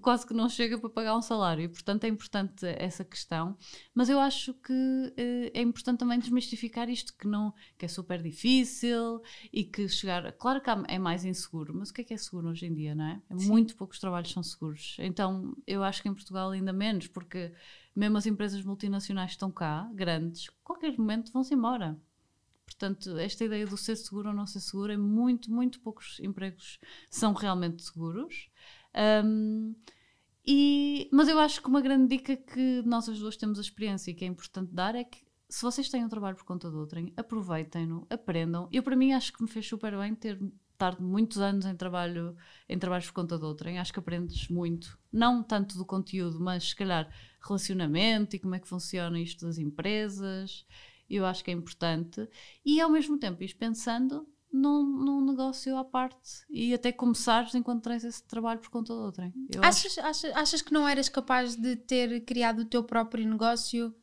quase 0.00 0.26
que 0.26 0.32
não 0.32 0.48
chega 0.48 0.78
para 0.78 0.88
pagar 0.88 1.16
um 1.16 1.22
salário. 1.22 1.64
E, 1.64 1.68
portanto, 1.68 2.04
é 2.04 2.08
importante 2.08 2.66
essa 2.66 3.04
questão. 3.04 3.56
Mas 3.94 4.08
eu 4.08 4.18
acho 4.18 4.54
que 4.54 5.14
eh, 5.16 5.50
é 5.54 5.62
importante 5.62 5.98
também 5.98 6.18
desmistificar 6.18 6.88
isto, 6.88 7.16
que, 7.16 7.26
não, 7.26 7.52
que 7.78 7.84
é 7.84 7.88
super 7.88 8.22
difícil 8.22 9.22
e 9.52 9.64
que 9.64 9.88
chegar... 9.88 10.32
Claro 10.32 10.60
que 10.60 10.70
é 10.88 10.98
mais 10.98 11.24
inseguro, 11.24 11.74
mas 11.74 11.90
o 11.90 11.94
que 11.94 12.00
é 12.00 12.04
que 12.04 12.14
é 12.14 12.16
seguro 12.16 12.48
hoje 12.48 12.66
em 12.66 12.74
dia, 12.74 12.94
não 12.94 13.04
é? 13.04 13.22
É 13.30 13.38
Sim. 13.38 13.48
Muito 13.48 13.76
poucos 13.76 13.98
trabalhos 13.98 14.32
são 14.32 14.42
seguros. 14.42 14.96
Então, 14.98 15.56
eu 15.66 15.82
acho 15.84 16.02
que 16.02 16.08
em 16.08 16.14
Portugal 16.14 16.50
ainda 16.50 16.72
menos, 16.72 17.06
porque 17.06 17.52
mesmo 17.94 18.16
as 18.16 18.26
empresas 18.26 18.64
multinacionais 18.64 19.32
estão 19.32 19.50
cá, 19.50 19.90
grandes, 19.92 20.48
qualquer 20.62 20.96
momento 20.96 21.32
vão-se 21.32 21.54
embora. 21.54 21.98
Portanto, 22.70 23.18
esta 23.18 23.44
ideia 23.44 23.66
do 23.66 23.76
ser 23.76 23.96
seguro 23.96 24.28
ou 24.28 24.34
não 24.34 24.46
ser 24.46 24.60
seguro 24.60 24.92
é 24.92 24.96
muito, 24.96 25.50
muito 25.50 25.80
poucos 25.80 26.20
empregos 26.20 26.78
são 27.10 27.32
realmente 27.32 27.82
seguros. 27.82 28.48
Um, 29.24 29.74
e, 30.46 31.08
mas 31.12 31.28
eu 31.28 31.38
acho 31.38 31.60
que 31.60 31.68
uma 31.68 31.80
grande 31.80 32.16
dica 32.16 32.36
que 32.36 32.82
nós 32.86 33.08
as 33.08 33.18
duas 33.18 33.36
temos 33.36 33.58
a 33.58 33.62
experiência 33.62 34.10
e 34.10 34.14
que 34.14 34.24
é 34.24 34.28
importante 34.28 34.72
dar 34.72 34.94
é 34.94 35.04
que 35.04 35.18
se 35.48 35.62
vocês 35.62 35.88
têm 35.88 36.04
um 36.04 36.08
trabalho 36.08 36.36
por 36.36 36.44
conta 36.44 36.70
de 36.70 36.76
outrem, 36.76 37.12
aproveitem-no, 37.16 38.06
aprendam. 38.08 38.68
Eu, 38.70 38.84
para 38.84 38.94
mim, 38.94 39.12
acho 39.12 39.32
que 39.32 39.42
me 39.42 39.48
fez 39.48 39.66
super 39.66 39.98
bem 39.98 40.14
ter 40.14 40.40
estar 40.72 40.98
muitos 40.98 41.38
anos 41.38 41.66
em 41.66 41.76
trabalho 41.76 42.34
em 42.68 42.78
trabalhos 42.78 43.06
por 43.06 43.14
conta 43.14 43.36
de 43.36 43.44
outrem. 43.44 43.78
Acho 43.78 43.92
que 43.92 43.98
aprendes 43.98 44.48
muito, 44.48 44.98
não 45.12 45.42
tanto 45.42 45.76
do 45.76 45.84
conteúdo, 45.84 46.40
mas 46.40 46.70
se 46.70 46.76
calhar 46.76 47.12
relacionamento 47.42 48.36
e 48.36 48.38
como 48.38 48.54
é 48.54 48.60
que 48.60 48.68
funciona 48.68 49.20
isto 49.20 49.44
das 49.44 49.58
empresas. 49.58 50.64
Eu 51.10 51.26
acho 51.26 51.42
que 51.44 51.50
é 51.50 51.54
importante. 51.54 52.28
E 52.64 52.80
ao 52.80 52.88
mesmo 52.88 53.18
tempo, 53.18 53.42
ires 53.42 53.52
pensando 53.52 54.26
num, 54.52 54.82
num 54.84 55.20
negócio 55.24 55.76
à 55.76 55.84
parte 55.84 56.44
e 56.48 56.72
até 56.72 56.92
começares 56.92 57.54
enquanto 57.54 57.82
tens 57.84 58.04
esse 58.04 58.22
trabalho 58.24 58.60
por 58.60 58.70
conta 58.70 58.94
de 58.94 59.00
outrem. 59.00 59.32
Eu 59.54 59.60
acho- 59.64 59.86
Achas, 59.88 59.98
achas, 59.98 60.36
achas 60.36 60.62
que 60.62 60.72
não 60.72 60.88
eras 60.88 61.08
capaz 61.08 61.56
de 61.56 61.74
ter 61.76 62.24
criado 62.24 62.60
o 62.60 62.64
teu 62.64 62.82
próprio 62.84 63.28
negócio 63.28 63.94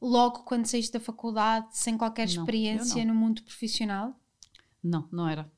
logo 0.00 0.40
quando 0.44 0.66
saíste 0.66 0.92
da 0.92 1.00
faculdade, 1.00 1.68
sem 1.76 1.96
qualquer 1.96 2.26
Não, 2.28 2.42
experiência 2.42 3.04
não. 3.04 3.14
no 3.14 3.20
mundo 3.20 3.42
profissional? 3.42 4.18
Não, 4.82 5.08
não 5.10 5.28
era. 5.28 5.50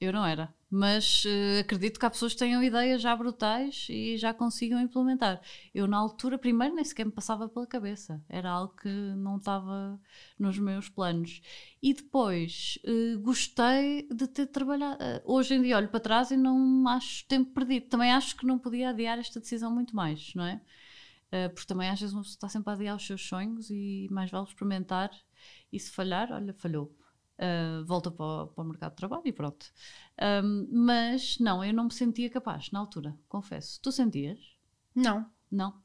Eu 0.00 0.12
não 0.12 0.24
era. 0.26 0.54
Mas 0.70 1.24
eh, 1.26 1.60
acredito 1.60 1.98
que 1.98 2.04
há 2.04 2.10
pessoas 2.10 2.34
que 2.34 2.38
tenham 2.40 2.62
ideias 2.62 3.00
já 3.00 3.16
brutais 3.16 3.86
e 3.88 4.18
já 4.18 4.34
consigam 4.34 4.78
implementar. 4.80 5.40
Eu, 5.74 5.86
na 5.86 5.96
altura, 5.96 6.36
primeiro 6.38 6.74
nem 6.74 6.84
sequer 6.84 7.06
me 7.06 7.12
passava 7.12 7.48
pela 7.48 7.66
cabeça. 7.66 8.22
Era 8.28 8.50
algo 8.50 8.74
que 8.76 8.88
não 8.88 9.38
estava 9.38 9.98
nos 10.38 10.58
meus 10.58 10.88
planos. 10.90 11.40
E 11.82 11.94
depois 11.94 12.78
eh, 12.84 13.16
gostei 13.16 14.06
de 14.12 14.26
ter 14.28 14.46
trabalhado. 14.46 15.02
eh, 15.02 15.22
hoje 15.24 15.54
em 15.54 15.62
dia 15.62 15.76
olho 15.78 15.88
para 15.88 16.00
trás 16.00 16.30
e 16.30 16.36
não 16.36 16.86
acho 16.88 17.26
tempo 17.26 17.52
perdido. 17.54 17.86
Também 17.88 18.12
acho 18.12 18.36
que 18.36 18.46
não 18.46 18.58
podia 18.58 18.90
adiar 18.90 19.18
esta 19.18 19.40
decisão 19.40 19.70
muito 19.74 19.96
mais, 19.96 20.34
não 20.34 20.44
é? 20.44 20.60
Porque 21.54 21.66
também 21.66 21.88
às 21.90 22.00
vezes 22.00 22.14
uma 22.14 22.22
pessoa 22.22 22.36
está 22.36 22.48
sempre 22.48 22.70
a 22.70 22.72
adiar 22.74 22.96
os 22.96 23.06
seus 23.06 23.26
sonhos 23.28 23.68
e 23.70 24.08
mais 24.10 24.30
vale 24.30 24.46
experimentar. 24.46 25.10
E 25.72 25.78
se 25.78 25.90
falhar, 25.90 26.32
olha, 26.32 26.54
falhou. 26.54 26.97
Uh, 27.38 27.84
volta 27.84 28.10
para 28.10 28.24
o, 28.24 28.46
para 28.48 28.64
o 28.64 28.66
mercado 28.66 28.90
de 28.90 28.96
trabalho 28.96 29.22
e 29.24 29.32
pronto. 29.32 29.66
Um, 30.20 30.68
mas 30.72 31.38
não, 31.38 31.64
eu 31.64 31.72
não 31.72 31.84
me 31.84 31.92
sentia 31.92 32.28
capaz 32.28 32.70
na 32.72 32.80
altura, 32.80 33.16
confesso. 33.28 33.80
Tu 33.80 33.92
sentias? 33.92 34.38
Não, 34.94 35.24
Não. 35.50 35.80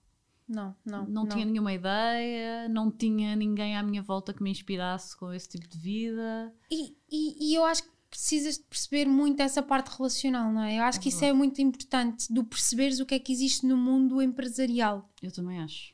não, 0.47 0.75
não. 0.83 1.05
Não, 1.05 1.27
tinha 1.27 1.45
nenhuma 1.45 1.71
ideia, 1.71 2.67
não 2.69 2.89
tinha 2.91 3.35
ninguém 3.35 3.77
à 3.77 3.83
minha 3.83 4.01
volta 4.01 4.33
que 4.33 4.41
me 4.41 4.49
inspirasse 4.49 5.15
com 5.15 5.31
esse 5.31 5.47
tipo 5.49 5.67
de 5.67 5.77
vida. 5.77 6.53
E, 6.71 6.97
e, 7.09 7.51
e 7.51 7.55
eu 7.55 7.63
acho 7.63 7.83
que 7.83 7.93
precisas 8.09 8.57
de 8.57 8.63
perceber 8.63 9.05
muito 9.07 9.41
essa 9.41 9.61
parte 9.63 9.95
relacional, 9.95 10.51
não 10.51 10.61
é? 10.63 10.77
Eu 10.77 10.83
acho 10.83 10.99
É 10.99 11.01
que 11.01 11.09
isso 11.09 11.23
é 11.25 11.33
muito 11.33 11.61
importante, 11.61 12.31
do 12.31 12.43
perceberes 12.43 12.99
o 12.99 13.05
que 13.05 13.15
é 13.15 13.19
que 13.19 13.31
existe 13.31 13.65
no 13.65 13.77
mundo 13.77 14.21
empresarial, 14.21 15.09
Eu 15.21 15.31
também 15.31 15.59
acho. 15.59 15.93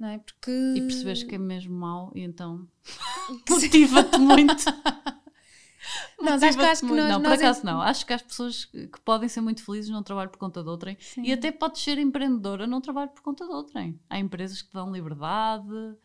Não 0.00 0.08
é? 0.08 0.18
Porque... 0.18 0.50
E 0.50 0.80
percebes 0.80 1.22
que 1.22 1.34
é 1.34 1.38
mesmo 1.38 1.74
mau 1.74 2.10
e 2.14 2.22
então 2.22 2.66
motiva-te 3.48 4.18
muito. 4.18 4.64
Nós 6.20 6.42
acho 6.42 6.58
que, 6.58 6.64
acho 6.64 6.80
que 6.86 6.92
nós, 6.92 7.08
não, 7.08 7.22
por 7.22 7.32
acaso 7.32 7.64
não. 7.64 7.80
Acho 7.80 8.06
que 8.06 8.12
há 8.12 8.18
pessoas 8.18 8.64
que 8.64 9.00
podem 9.04 9.28
ser 9.28 9.40
muito 9.40 9.64
felizes 9.64 9.90
num 9.90 10.02
trabalho 10.02 10.30
por 10.30 10.38
conta 10.38 10.62
de 10.62 10.68
outrem. 10.68 10.96
Sim. 11.00 11.22
E 11.22 11.32
até 11.32 11.50
podes 11.50 11.82
ser 11.82 11.98
empreendedora 11.98 12.66
num 12.66 12.80
trabalho 12.80 13.10
por 13.10 13.22
conta 13.22 13.46
de 13.46 13.52
outrem. 13.52 13.98
Há 14.08 14.18
empresas 14.18 14.62
que 14.62 14.72
dão 14.72 14.92
liberdade, 14.92 15.96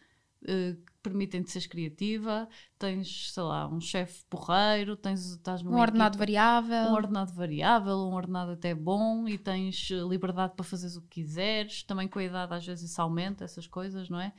uh, 0.46 0.76
que 0.76 0.94
permitem-te 1.04 1.52
ser 1.52 1.68
criativa, 1.68 2.48
tens, 2.80 3.32
sei 3.32 3.44
lá, 3.44 3.68
um 3.68 3.80
chefe 3.80 4.24
porreiro, 4.30 4.96
tens, 4.96 5.26
estás 5.32 5.62
um 5.62 5.76
ordenado 5.76 6.16
equipa, 6.16 6.20
variável. 6.20 6.92
Um 6.92 6.94
ordenado 6.94 7.34
variável, 7.34 7.96
um 7.98 8.14
ordenado 8.14 8.52
até 8.52 8.74
bom 8.74 9.28
e 9.28 9.38
tens 9.38 9.90
liberdade 9.90 10.54
para 10.56 10.66
fazeres 10.66 10.96
o 10.96 11.02
que 11.02 11.22
quiseres. 11.22 11.84
Também 11.84 12.08
com 12.08 12.20
a 12.20 12.24
idade 12.24 12.54
às 12.54 12.66
vezes 12.66 12.90
isso 12.90 13.02
aumenta, 13.02 13.44
essas 13.44 13.68
coisas, 13.68 14.10
não 14.10 14.20
é? 14.20 14.34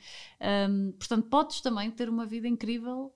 Um, 0.69 0.91
portanto, 0.93 1.27
podes 1.29 1.61
também 1.61 1.89
ter 1.91 2.09
uma 2.09 2.25
vida 2.25 2.47
incrível 2.47 3.13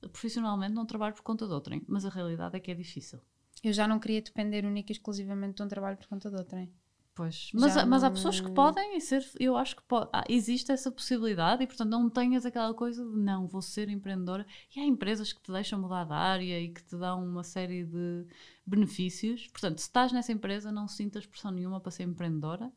profissionalmente 0.00 0.74
num 0.74 0.86
trabalho 0.86 1.14
por 1.14 1.22
conta 1.22 1.46
de 1.46 1.52
outrem, 1.52 1.82
mas 1.88 2.04
a 2.04 2.08
realidade 2.08 2.56
é 2.56 2.60
que 2.60 2.70
é 2.70 2.74
difícil. 2.74 3.20
Eu 3.62 3.72
já 3.72 3.88
não 3.88 3.98
queria 3.98 4.20
depender 4.22 4.64
única 4.64 4.92
e 4.92 4.94
exclusivamente 4.94 5.56
de 5.56 5.62
um 5.62 5.68
trabalho 5.68 5.96
por 5.96 6.06
conta 6.06 6.30
de 6.30 6.36
outrem. 6.36 6.72
Pois, 7.16 7.50
mas, 7.54 7.74
mas 7.86 8.04
há 8.04 8.10
pessoas 8.10 8.42
que 8.42 8.50
podem 8.50 9.00
ser, 9.00 9.26
eu 9.40 9.56
acho 9.56 9.74
que 9.74 9.82
pode, 9.84 10.10
ah, 10.12 10.22
existe 10.28 10.70
essa 10.70 10.92
possibilidade 10.92 11.62
e 11.64 11.66
portanto 11.66 11.88
não 11.88 12.10
tenhas 12.10 12.44
aquela 12.44 12.74
coisa 12.74 13.02
de 13.02 13.16
não, 13.16 13.48
vou 13.48 13.62
ser 13.62 13.88
empreendedora. 13.88 14.46
E 14.76 14.80
há 14.80 14.84
empresas 14.84 15.32
que 15.32 15.40
te 15.40 15.50
deixam 15.50 15.80
mudar 15.80 16.04
de 16.04 16.12
área 16.12 16.60
e 16.60 16.68
que 16.68 16.84
te 16.84 16.94
dão 16.94 17.24
uma 17.24 17.42
série 17.42 17.84
de 17.84 18.26
benefícios. 18.66 19.46
Portanto, 19.46 19.78
se 19.78 19.84
estás 19.84 20.12
nessa 20.12 20.30
empresa, 20.30 20.70
não 20.70 20.86
sintas 20.86 21.24
pressão 21.24 21.50
nenhuma 21.50 21.80
para 21.80 21.90
ser 21.90 22.02
empreendedora. 22.02 22.70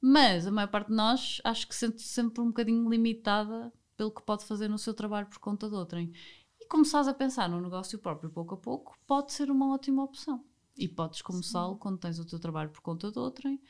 Mas 0.00 0.46
a 0.46 0.52
maior 0.52 0.68
parte 0.68 0.90
de 0.90 0.94
nós 0.94 1.40
acho 1.42 1.66
que 1.66 1.74
sente-se 1.74 2.06
sempre 2.06 2.40
um 2.40 2.46
bocadinho 2.46 2.88
limitada 2.88 3.72
pelo 3.96 4.12
que 4.12 4.22
pode 4.22 4.44
fazer 4.44 4.68
no 4.68 4.78
seu 4.78 4.94
trabalho 4.94 5.26
por 5.26 5.40
conta 5.40 5.68
de 5.68 5.74
outrem. 5.74 6.12
E 6.60 6.66
começares 6.68 7.08
a 7.08 7.12
pensar 7.12 7.48
no 7.48 7.60
negócio 7.60 7.98
próprio 7.98 8.30
pouco 8.30 8.54
a 8.54 8.56
pouco, 8.56 8.96
pode 9.04 9.32
ser 9.32 9.50
uma 9.50 9.74
ótima 9.74 10.04
opção. 10.04 10.44
E 10.76 10.88
podes 10.88 11.22
começá-lo 11.22 11.76
quando 11.76 11.98
tens 11.98 12.18
o 12.18 12.26
teu 12.26 12.38
trabalho 12.38 12.70
por 12.70 12.80
conta 12.80 13.10
de 13.10 13.18
outrem. 13.18 13.60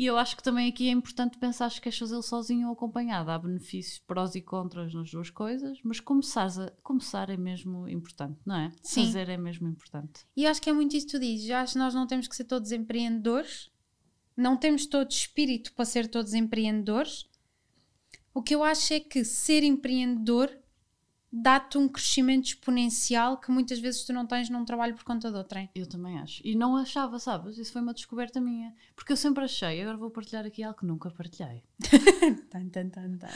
E 0.00 0.06
eu 0.06 0.16
acho 0.16 0.34
que 0.34 0.42
também 0.42 0.66
aqui 0.66 0.88
é 0.88 0.92
importante 0.92 1.36
pensar 1.36 1.70
se 1.70 1.78
queres 1.78 1.98
fazê-lo 1.98 2.22
sozinho 2.22 2.68
ou 2.68 2.72
acompanhado. 2.72 3.30
Há 3.30 3.38
benefícios, 3.38 3.98
prós 3.98 4.34
e 4.34 4.40
contras 4.40 4.94
nas 4.94 5.10
duas 5.10 5.28
coisas, 5.28 5.78
mas 5.84 6.00
começares 6.00 6.58
a, 6.58 6.70
começar 6.82 7.28
é 7.28 7.36
mesmo 7.36 7.86
importante, 7.86 8.40
não 8.46 8.56
é? 8.56 8.72
Sim. 8.82 9.04
Fazer 9.04 9.28
é 9.28 9.36
mesmo 9.36 9.68
importante. 9.68 10.24
E 10.34 10.46
acho 10.46 10.62
que 10.62 10.70
é 10.70 10.72
muito 10.72 10.96
isso 10.96 11.04
que 11.04 11.12
tu 11.12 11.20
dizes. 11.20 11.46
Já 11.46 11.60
acho 11.60 11.74
que 11.74 11.78
nós 11.78 11.92
não 11.92 12.06
temos 12.06 12.26
que 12.26 12.34
ser 12.34 12.44
todos 12.44 12.72
empreendedores, 12.72 13.70
não 14.34 14.56
temos 14.56 14.86
todo 14.86 15.10
espírito 15.10 15.74
para 15.74 15.84
ser 15.84 16.08
todos 16.08 16.32
empreendedores. 16.32 17.28
O 18.32 18.42
que 18.42 18.54
eu 18.54 18.64
acho 18.64 18.94
é 18.94 19.00
que 19.00 19.22
ser 19.22 19.62
empreendedor 19.62 20.50
dá-te 21.32 21.78
um 21.78 21.88
crescimento 21.88 22.46
exponencial 22.46 23.38
que 23.38 23.50
muitas 23.50 23.78
vezes 23.78 24.04
tu 24.04 24.12
não 24.12 24.26
tens 24.26 24.50
num 24.50 24.64
trabalho 24.64 24.94
por 24.94 25.04
conta 25.04 25.30
de 25.30 25.36
outrem. 25.36 25.70
Eu 25.74 25.86
também 25.86 26.18
acho. 26.18 26.42
E 26.44 26.56
não 26.56 26.76
achava, 26.76 27.18
sabes? 27.18 27.56
Isso 27.56 27.72
foi 27.72 27.80
uma 27.80 27.94
descoberta 27.94 28.40
minha. 28.40 28.74
Porque 28.96 29.12
eu 29.12 29.16
sempre 29.16 29.44
achei, 29.44 29.80
agora 29.80 29.96
vou 29.96 30.10
partilhar 30.10 30.44
aqui 30.44 30.62
algo 30.62 30.78
que 30.78 30.86
nunca 30.86 31.10
partilhei. 31.10 31.62
tan, 32.50 32.68
tan, 32.68 32.88
tan, 32.88 33.16
tan. 33.16 33.28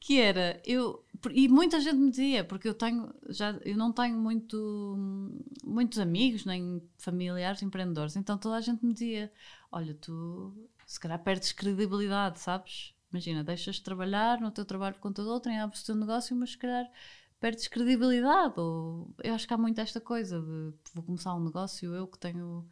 Que 0.00 0.20
era, 0.20 0.60
eu. 0.66 1.04
E 1.30 1.48
muita 1.48 1.80
gente 1.80 1.96
me 1.96 2.10
dizia, 2.10 2.44
porque 2.44 2.68
eu 2.68 2.74
tenho, 2.74 3.12
já, 3.28 3.52
eu 3.64 3.76
não 3.76 3.92
tenho 3.92 4.18
muito, 4.18 4.96
muitos 5.64 5.98
amigos, 5.98 6.44
nem 6.44 6.80
familiares 6.96 7.62
empreendedores, 7.62 8.14
então 8.14 8.38
toda 8.38 8.56
a 8.56 8.60
gente 8.60 8.84
me 8.84 8.92
dizia: 8.92 9.32
olha, 9.72 9.94
tu 9.94 10.54
se 10.86 10.98
calhar 10.98 11.22
perdes 11.22 11.52
credibilidade, 11.52 12.40
sabes? 12.40 12.94
Imagina, 13.10 13.42
deixas 13.42 13.76
de 13.76 13.82
trabalhar 13.82 14.40
no 14.40 14.50
teu 14.50 14.64
trabalho 14.64 14.94
por 14.94 15.00
conta 15.00 15.22
de 15.22 15.28
outrem, 15.28 15.58
abres 15.58 15.82
o 15.82 15.86
teu 15.86 15.94
negócio, 15.94 16.36
mas 16.36 16.50
se 16.50 16.58
calhar 16.58 16.88
perdes 17.40 17.68
credibilidade. 17.68 18.54
Ou 18.58 19.14
eu 19.22 19.34
acho 19.34 19.46
que 19.46 19.54
há 19.54 19.58
muito 19.58 19.80
esta 19.80 20.00
coisa 20.00 20.40
de 20.40 20.72
vou 20.94 21.02
começar 21.04 21.34
um 21.34 21.44
negócio, 21.44 21.94
eu 21.94 22.06
que 22.06 22.18
tenho 22.18 22.66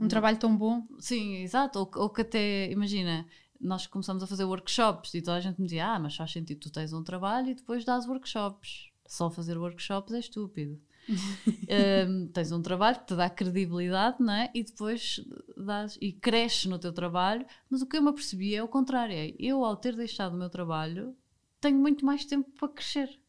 um 0.00 0.08
trabalho 0.08 0.38
tão 0.38 0.56
bom. 0.56 0.86
Sim, 0.98 1.36
exato. 1.36 1.78
Ou, 1.78 1.90
ou, 1.96 2.10
que 2.10 2.22
até, 2.22 2.70
imagina, 2.70 3.26
nós 3.60 3.86
começamos 3.86 4.22
a 4.22 4.26
fazer 4.26 4.44
workshops 4.44 5.14
e 5.14 5.22
toda 5.22 5.36
a 5.36 5.40
gente 5.40 5.60
me 5.60 5.66
dizia: 5.66 5.86
Ah, 5.86 5.98
mas 5.98 6.16
faz 6.16 6.32
sentido, 6.32 6.60
tu 6.60 6.70
tens 6.70 6.92
um 6.92 7.02
trabalho 7.02 7.50
e 7.50 7.54
depois 7.54 7.84
dás 7.84 8.06
workshops. 8.06 8.90
Só 9.06 9.30
fazer 9.30 9.58
workshops 9.58 10.12
é 10.14 10.18
estúpido. 10.18 10.80
um, 12.08 12.28
tens 12.28 12.50
um 12.50 12.62
trabalho 12.62 12.98
que 13.00 13.06
te 13.08 13.14
dá 13.14 13.28
credibilidade, 13.28 14.16
não 14.20 14.32
é? 14.32 14.50
E 14.54 14.64
depois 14.64 15.20
dás 15.56 15.98
e 16.00 16.12
cresces 16.12 16.64
no 16.66 16.78
teu 16.78 16.92
trabalho. 16.92 17.46
Mas 17.68 17.82
o 17.82 17.86
que 17.86 17.96
eu 17.96 18.02
me 18.02 18.08
apercebi 18.08 18.54
é 18.54 18.62
o 18.62 18.68
contrário: 18.68 19.14
é 19.14 19.34
eu, 19.38 19.64
ao 19.64 19.76
ter 19.76 19.94
deixado 19.94 20.34
o 20.34 20.38
meu 20.38 20.48
trabalho, 20.48 21.14
tenho 21.60 21.78
muito 21.78 22.04
mais 22.04 22.24
tempo 22.24 22.50
para 22.58 22.68
crescer. 22.68 23.20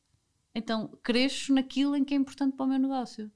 Então 0.56 0.88
cresço 1.04 1.54
naquilo 1.54 1.98
em 1.98 2.06
que 2.06 2.14
é 2.14 2.18
importante 2.18 2.56
para 2.56 2.66
o 2.66 2.70
meu 2.70 2.80
negócio. 2.80 3.30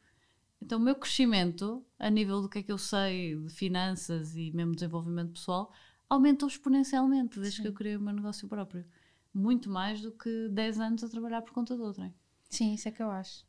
Então 0.61 0.79
o 0.79 0.81
meu 0.81 0.95
crescimento, 0.95 1.85
a 1.99 2.09
nível 2.09 2.41
do 2.41 2.49
que 2.49 2.59
é 2.59 2.63
que 2.63 2.71
eu 2.71 2.77
sei 2.77 3.35
de 3.35 3.53
finanças 3.53 4.35
e 4.35 4.51
mesmo 4.51 4.73
desenvolvimento 4.73 5.33
pessoal, 5.33 5.71
aumentou 6.09 6.47
exponencialmente 6.47 7.39
desde 7.39 7.57
Sim. 7.57 7.63
que 7.63 7.67
eu 7.67 7.73
criei 7.73 7.97
o 7.97 8.01
meu 8.01 8.13
negócio 8.13 8.47
próprio. 8.47 8.85
Muito 9.33 9.69
mais 9.69 10.01
do 10.01 10.11
que 10.11 10.47
10 10.49 10.79
anos 10.79 11.03
a 11.03 11.09
trabalhar 11.09 11.41
por 11.41 11.53
conta 11.53 11.75
de 11.75 11.81
outrem. 11.81 12.13
Sim, 12.49 12.73
isso 12.73 12.87
é 12.87 12.91
que 12.91 13.03
eu 13.03 13.11
acho. 13.11 13.45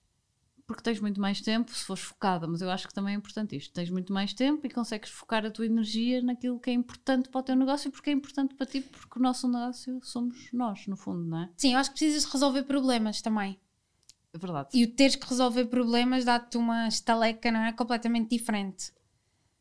Porque 0.70 0.84
tens 0.84 1.00
muito 1.00 1.20
mais 1.20 1.40
tempo 1.40 1.68
se 1.72 1.84
fores 1.84 2.04
focada, 2.04 2.46
mas 2.46 2.62
eu 2.62 2.70
acho 2.70 2.86
que 2.86 2.94
também 2.94 3.12
é 3.12 3.16
importante 3.16 3.56
isto. 3.56 3.74
Tens 3.74 3.90
muito 3.90 4.12
mais 4.12 4.32
tempo 4.32 4.64
e 4.64 4.70
consegues 4.70 5.10
focar 5.10 5.44
a 5.44 5.50
tua 5.50 5.66
energia 5.66 6.22
naquilo 6.22 6.60
que 6.60 6.70
é 6.70 6.72
importante 6.72 7.28
para 7.28 7.40
o 7.40 7.42
teu 7.42 7.56
negócio, 7.56 7.90
porque 7.90 8.08
é 8.08 8.12
importante 8.12 8.54
para 8.54 8.66
ti, 8.66 8.80
porque 8.80 9.18
o 9.18 9.20
nosso 9.20 9.48
negócio 9.48 9.98
somos 10.00 10.48
nós, 10.52 10.86
no 10.86 10.96
fundo, 10.96 11.24
não 11.24 11.38
é? 11.38 11.50
Sim, 11.56 11.72
eu 11.72 11.78
acho 11.80 11.90
que 11.90 11.98
precisas 11.98 12.24
resolver 12.32 12.62
problemas 12.62 13.20
também. 13.20 13.58
É 14.32 14.38
verdade. 14.38 14.68
E 14.72 14.84
o 14.84 14.94
teres 14.94 15.16
que 15.16 15.26
resolver 15.28 15.64
problemas 15.64 16.24
dá-te 16.24 16.56
uma 16.56 16.86
estaleca, 16.86 17.50
não 17.50 17.64
é? 17.64 17.72
Completamente 17.72 18.30
diferente. 18.30 18.92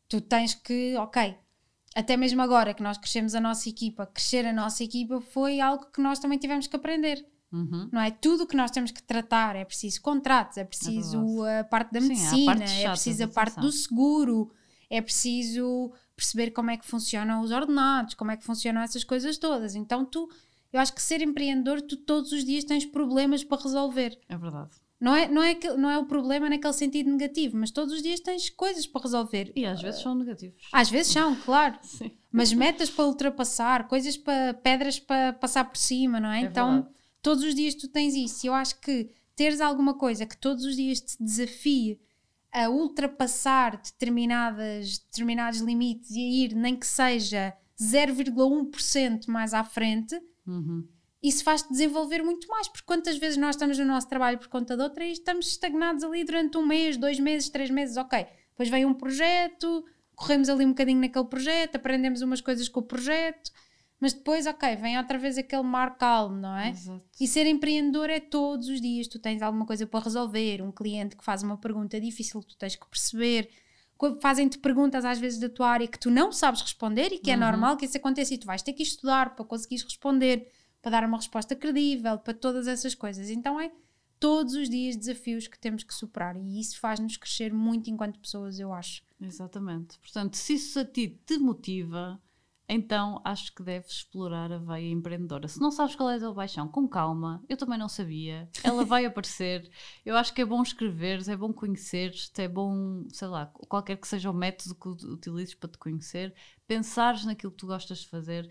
Tu 0.08 0.20
tens 0.20 0.54
que, 0.54 0.94
ok, 0.96 1.36
até 1.92 2.16
mesmo 2.16 2.40
agora 2.40 2.72
que 2.72 2.84
nós 2.84 2.98
crescemos 2.98 3.34
a 3.34 3.40
nossa 3.40 3.68
equipa, 3.68 4.06
crescer 4.06 4.46
a 4.46 4.52
nossa 4.52 4.84
equipa 4.84 5.20
foi 5.20 5.58
algo 5.58 5.86
que 5.86 6.00
nós 6.00 6.20
também 6.20 6.38
tivemos 6.38 6.68
que 6.68 6.76
aprender. 6.76 7.26
Uhum. 7.52 7.88
Não 7.92 8.00
é? 8.00 8.10
Tudo 8.10 8.46
que 8.46 8.56
nós 8.56 8.70
temos 8.70 8.90
que 8.90 9.02
tratar, 9.02 9.56
é 9.56 9.64
preciso 9.64 10.00
contratos, 10.00 10.56
é 10.56 10.64
preciso 10.64 11.44
é 11.44 11.60
a 11.60 11.64
parte 11.64 11.92
da 11.92 12.00
Sim, 12.00 12.08
medicina, 12.08 12.56
parte 12.56 12.72
é 12.72 12.88
preciso 12.88 13.24
a 13.24 13.28
parte 13.28 13.60
do 13.60 13.72
seguro, 13.72 14.52
é 14.88 15.00
preciso 15.00 15.92
perceber 16.14 16.50
como 16.50 16.70
é 16.70 16.76
que 16.76 16.86
funcionam 16.86 17.42
os 17.42 17.50
ordenados, 17.50 18.14
como 18.14 18.30
é 18.30 18.36
que 18.36 18.44
funcionam 18.44 18.82
essas 18.82 19.02
coisas 19.02 19.36
todas. 19.36 19.74
Então 19.74 20.04
tu, 20.04 20.28
eu 20.72 20.80
acho 20.80 20.94
que 20.94 21.02
ser 21.02 21.22
empreendedor, 21.22 21.82
tu 21.82 21.96
todos 21.96 22.30
os 22.30 22.44
dias 22.44 22.62
tens 22.62 22.84
problemas 22.86 23.42
para 23.42 23.62
resolver. 23.62 24.16
É 24.28 24.36
verdade. 24.36 24.70
Não 25.00 25.16
é, 25.16 25.26
não, 25.26 25.42
é 25.42 25.54
que, 25.54 25.66
não 25.70 25.90
é 25.90 25.98
o 25.98 26.04
problema 26.04 26.48
naquele 26.48 26.74
sentido 26.74 27.10
negativo, 27.10 27.56
mas 27.56 27.70
todos 27.70 27.94
os 27.94 28.02
dias 28.02 28.20
tens 28.20 28.50
coisas 28.50 28.86
para 28.86 29.00
resolver. 29.00 29.50
E 29.56 29.64
às 29.64 29.80
vezes 29.80 30.02
são 30.02 30.14
negativos. 30.14 30.62
Às 30.70 30.90
vezes 30.90 31.10
são, 31.10 31.34
claro. 31.36 31.78
Sim. 31.82 32.12
Mas 32.30 32.52
metas 32.52 32.90
para 32.90 33.06
ultrapassar, 33.06 33.88
coisas 33.88 34.16
para 34.18 34.52
pedras 34.54 35.00
para 35.00 35.32
passar 35.32 35.64
por 35.64 35.78
cima, 35.78 36.20
não 36.20 36.30
é? 36.30 36.42
é 36.42 36.44
então, 36.44 36.74
verdade 36.74 36.99
todos 37.22 37.44
os 37.44 37.54
dias 37.54 37.74
tu 37.74 37.88
tens 37.88 38.14
isso. 38.14 38.46
Eu 38.46 38.54
acho 38.54 38.80
que 38.80 39.10
teres 39.36 39.60
alguma 39.60 39.94
coisa 39.94 40.26
que 40.26 40.36
todos 40.36 40.64
os 40.64 40.76
dias 40.76 41.00
te 41.00 41.22
desafie 41.22 42.00
a 42.52 42.68
ultrapassar 42.68 43.76
determinadas, 43.76 44.98
determinados 44.98 45.60
limites 45.60 46.10
e 46.10 46.18
a 46.18 46.44
ir, 46.44 46.54
nem 46.54 46.76
que 46.76 46.86
seja 46.86 47.54
0,1% 47.80 49.28
mais 49.28 49.54
à 49.54 49.62
frente, 49.62 50.20
uhum. 50.46 50.86
isso 51.22 51.44
faz-te 51.44 51.70
desenvolver 51.70 52.22
muito 52.22 52.48
mais. 52.48 52.68
Porque 52.68 52.84
quantas 52.84 53.16
vezes 53.16 53.36
nós 53.36 53.54
estamos 53.54 53.78
no 53.78 53.84
nosso 53.84 54.08
trabalho 54.08 54.38
por 54.38 54.48
conta 54.48 54.76
de 54.76 54.82
outra 54.82 55.04
e 55.04 55.12
estamos 55.12 55.46
estagnados 55.48 56.02
ali 56.02 56.24
durante 56.24 56.58
um 56.58 56.66
mês, 56.66 56.96
dois 56.96 57.18
meses, 57.18 57.48
três 57.48 57.70
meses, 57.70 57.96
ok. 57.96 58.26
Depois 58.50 58.68
vem 58.68 58.84
um 58.84 58.92
projeto, 58.92 59.84
corremos 60.14 60.48
ali 60.48 60.66
um 60.66 60.70
bocadinho 60.70 61.00
naquele 61.00 61.24
projeto, 61.26 61.76
aprendemos 61.76 62.20
umas 62.20 62.40
coisas 62.40 62.68
com 62.68 62.80
o 62.80 62.82
projeto 62.84 63.50
mas 64.00 64.14
depois, 64.14 64.46
ok, 64.46 64.76
vem 64.76 64.96
outra 64.96 65.18
vez 65.18 65.36
aquele 65.36 65.62
mar 65.62 65.96
calmo, 65.98 66.36
não 66.36 66.56
é? 66.56 66.70
Exato. 66.70 67.04
E 67.20 67.28
ser 67.28 67.46
empreendedor 67.46 68.08
é 68.08 68.18
todos 68.18 68.68
os 68.68 68.80
dias, 68.80 69.06
tu 69.06 69.18
tens 69.18 69.42
alguma 69.42 69.66
coisa 69.66 69.86
para 69.86 70.02
resolver, 70.02 70.62
um 70.62 70.72
cliente 70.72 71.14
que 71.14 71.24
faz 71.24 71.42
uma 71.42 71.58
pergunta 71.58 72.00
difícil, 72.00 72.42
tu 72.42 72.56
tens 72.56 72.76
que 72.76 72.88
perceber, 72.88 73.50
fazem-te 74.20 74.58
perguntas 74.58 75.04
às 75.04 75.18
vezes 75.18 75.38
da 75.38 75.50
tua 75.50 75.68
área 75.68 75.86
que 75.86 75.98
tu 75.98 76.10
não 76.10 76.32
sabes 76.32 76.62
responder 76.62 77.12
e 77.12 77.18
que 77.18 77.30
é 77.30 77.34
uhum. 77.34 77.40
normal 77.40 77.76
que 77.76 77.84
isso 77.84 77.98
aconteça 77.98 78.32
e 78.32 78.38
tu 78.38 78.46
vais 78.46 78.62
ter 78.62 78.72
que 78.72 78.82
estudar 78.82 79.34
para 79.34 79.44
conseguires 79.44 79.84
responder, 79.84 80.48
para 80.80 80.92
dar 80.92 81.04
uma 81.04 81.18
resposta 81.18 81.54
credível, 81.54 82.18
para 82.18 82.32
todas 82.32 82.66
essas 82.66 82.94
coisas. 82.94 83.28
Então 83.28 83.60
é 83.60 83.70
todos 84.18 84.54
os 84.54 84.70
dias 84.70 84.96
desafios 84.96 85.46
que 85.46 85.58
temos 85.58 85.82
que 85.82 85.94
superar 85.94 86.36
e 86.36 86.58
isso 86.58 86.78
faz-nos 86.80 87.18
crescer 87.18 87.52
muito 87.52 87.90
enquanto 87.90 88.18
pessoas, 88.18 88.58
eu 88.58 88.72
acho. 88.72 89.02
Exatamente. 89.20 89.98
Portanto, 89.98 90.34
se 90.34 90.54
isso 90.54 90.80
a 90.80 90.84
ti 90.84 91.20
te 91.26 91.38
motiva, 91.38 92.18
então 92.72 93.20
acho 93.24 93.52
que 93.52 93.64
deves 93.64 93.90
explorar 93.90 94.52
a 94.52 94.58
veia 94.58 94.88
empreendedora. 94.90 95.48
Se 95.48 95.60
não 95.60 95.72
sabes 95.72 95.96
qual 95.96 96.08
é 96.08 96.14
a 96.14 96.18
tua 96.20 96.34
paixão, 96.34 96.68
com 96.68 96.86
calma, 96.88 97.44
eu 97.48 97.56
também 97.56 97.76
não 97.76 97.88
sabia. 97.88 98.48
Ela 98.62 98.84
vai 98.84 99.04
aparecer. 99.06 99.68
Eu 100.06 100.16
acho 100.16 100.32
que 100.32 100.40
é 100.40 100.44
bom 100.44 100.62
escreveres, 100.62 101.28
é 101.28 101.36
bom 101.36 101.52
conheceres, 101.52 102.30
é 102.38 102.46
bom, 102.46 103.04
sei 103.08 103.26
lá, 103.26 103.46
qualquer 103.46 103.96
que 103.96 104.06
seja 104.06 104.30
o 104.30 104.34
método 104.34 104.76
que 104.76 104.88
utilizes 104.88 105.54
para 105.54 105.68
te 105.68 105.78
conhecer, 105.78 106.32
pensares 106.66 107.24
naquilo 107.24 107.50
que 107.50 107.58
tu 107.58 107.66
gostas 107.66 107.98
de 107.98 108.08
fazer, 108.08 108.48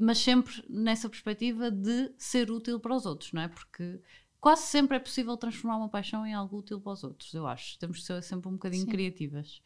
mas 0.00 0.18
sempre 0.18 0.64
nessa 0.68 1.08
perspectiva 1.08 1.70
de 1.70 2.14
ser 2.16 2.50
útil 2.50 2.80
para 2.80 2.96
os 2.96 3.04
outros, 3.04 3.32
não 3.32 3.42
é? 3.42 3.48
Porque 3.48 4.00
quase 4.40 4.62
sempre 4.62 4.96
é 4.96 5.00
possível 5.00 5.36
transformar 5.36 5.76
uma 5.76 5.88
paixão 5.88 6.26
em 6.26 6.34
algo 6.34 6.58
útil 6.58 6.80
para 6.80 6.92
os 6.92 7.04
outros, 7.04 7.32
eu 7.34 7.46
acho. 7.46 7.78
Temos 7.78 7.98
que 7.98 8.04
ser 8.04 8.22
sempre 8.22 8.48
um 8.48 8.52
bocadinho 8.52 8.84
Sim. 8.84 8.90
criativas. 8.90 9.60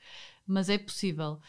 Mas 0.46 0.68
é 0.68 0.76
possível. 0.78 1.40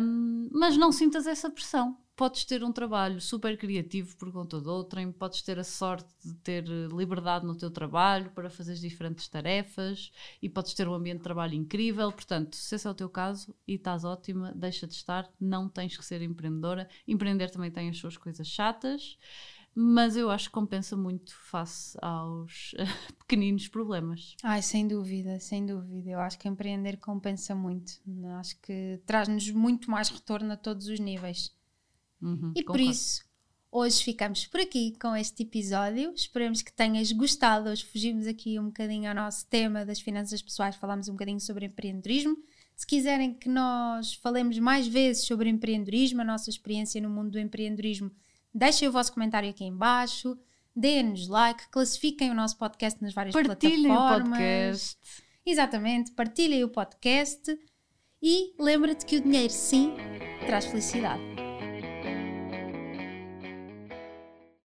Um, 0.00 0.48
mas 0.52 0.76
não 0.76 0.92
sintas 0.92 1.26
essa 1.26 1.50
pressão. 1.50 1.96
podes 2.16 2.44
ter 2.44 2.64
um 2.64 2.72
trabalho 2.72 3.20
super 3.20 3.56
criativo 3.56 4.16
por 4.16 4.32
conta 4.32 4.60
de 4.60 4.68
outrem, 4.68 5.12
podes 5.12 5.40
ter 5.40 5.56
a 5.58 5.62
sorte 5.64 6.08
de 6.24 6.34
ter 6.36 6.64
eh, 6.68 6.88
liberdade 6.92 7.46
no 7.46 7.54
teu 7.56 7.70
trabalho 7.70 8.30
para 8.32 8.50
fazer 8.50 8.74
diferentes 8.74 9.28
tarefas 9.28 10.10
e 10.42 10.48
podes 10.48 10.74
ter 10.74 10.88
um 10.88 10.94
ambiente 10.94 11.18
de 11.18 11.22
trabalho 11.22 11.54
incrível. 11.54 12.10
Portanto, 12.10 12.56
se 12.56 12.74
esse 12.74 12.88
é 12.88 12.90
o 12.90 12.94
teu 12.94 13.08
caso 13.08 13.54
e 13.68 13.74
estás 13.74 14.02
ótima, 14.04 14.52
deixa 14.56 14.84
de 14.88 14.94
estar, 14.94 15.30
não 15.40 15.68
tens 15.68 15.96
que 15.96 16.04
ser 16.04 16.20
empreendedora. 16.20 16.88
Empreender 17.06 17.50
também 17.50 17.70
tem 17.70 17.88
as 17.88 17.96
suas 17.98 18.16
coisas 18.16 18.48
chatas, 18.48 19.16
mas 19.80 20.16
eu 20.16 20.28
acho 20.28 20.48
que 20.48 20.54
compensa 20.54 20.96
muito 20.96 21.32
face 21.36 21.96
aos 22.02 22.74
pequeninos 23.20 23.68
problemas. 23.68 24.34
Ai, 24.42 24.60
sem 24.60 24.88
dúvida, 24.88 25.38
sem 25.38 25.64
dúvida. 25.64 26.10
Eu 26.10 26.18
acho 26.18 26.36
que 26.36 26.48
empreender 26.48 26.96
compensa 26.96 27.54
muito. 27.54 27.92
Acho 28.40 28.58
que 28.60 29.00
traz-nos 29.06 29.48
muito 29.52 29.88
mais 29.88 30.08
retorno 30.08 30.52
a 30.52 30.56
todos 30.56 30.88
os 30.88 30.98
níveis. 30.98 31.54
Uhum, 32.20 32.52
E 32.56 32.64
por 32.64 32.72
concordo. 32.72 32.90
isso, 32.90 33.24
hoje 33.70 34.02
ficamos 34.02 34.48
por 34.48 34.58
aqui 34.60 34.96
com 35.00 35.14
este 35.14 35.44
episódio. 35.44 36.12
Esperemos 36.12 36.60
que 36.60 36.72
tenhas 36.72 37.12
gostado. 37.12 37.70
Hoje 37.70 37.84
fugimos 37.84 38.26
aqui 38.26 38.58
um 38.58 38.66
bocadinho 38.66 39.08
ao 39.08 39.14
nosso 39.14 39.46
tema 39.46 39.86
das 39.86 40.00
finanças 40.00 40.42
pessoais, 40.42 40.74
falámos 40.74 41.08
um 41.08 41.12
bocadinho 41.12 41.38
sobre 41.38 41.66
empreendedorismo. 41.66 42.36
Se 42.74 42.84
quiserem 42.84 43.32
que 43.32 43.48
nós 43.48 44.14
falemos 44.14 44.58
mais 44.58 44.88
vezes 44.88 45.24
sobre 45.24 45.48
empreendedorismo, 45.48 46.20
a 46.20 46.24
nossa 46.24 46.50
experiência 46.50 47.00
no 47.00 47.08
mundo 47.10 47.30
do 47.30 47.38
empreendedorismo, 47.38 48.10
deixem 48.58 48.88
o 48.88 48.92
vosso 48.92 49.12
comentário 49.12 49.48
aqui 49.48 49.64
em 49.64 49.74
baixo, 49.74 50.36
deem-nos 50.74 51.28
like, 51.28 51.68
classifiquem 51.70 52.30
o 52.30 52.34
nosso 52.34 52.58
podcast 52.58 53.00
nas 53.02 53.14
várias 53.14 53.32
Partilhem 53.32 53.86
o 53.86 53.94
plataformas. 53.94 54.28
podcast. 54.28 54.98
Exatamente, 55.46 56.10
partilhem 56.12 56.64
o 56.64 56.68
podcast 56.68 57.58
e 58.20 58.54
lembra-te 58.58 59.06
que 59.06 59.16
o 59.16 59.20
dinheiro 59.20 59.52
sim 59.52 59.94
traz 60.46 60.66
felicidade. 60.66 61.47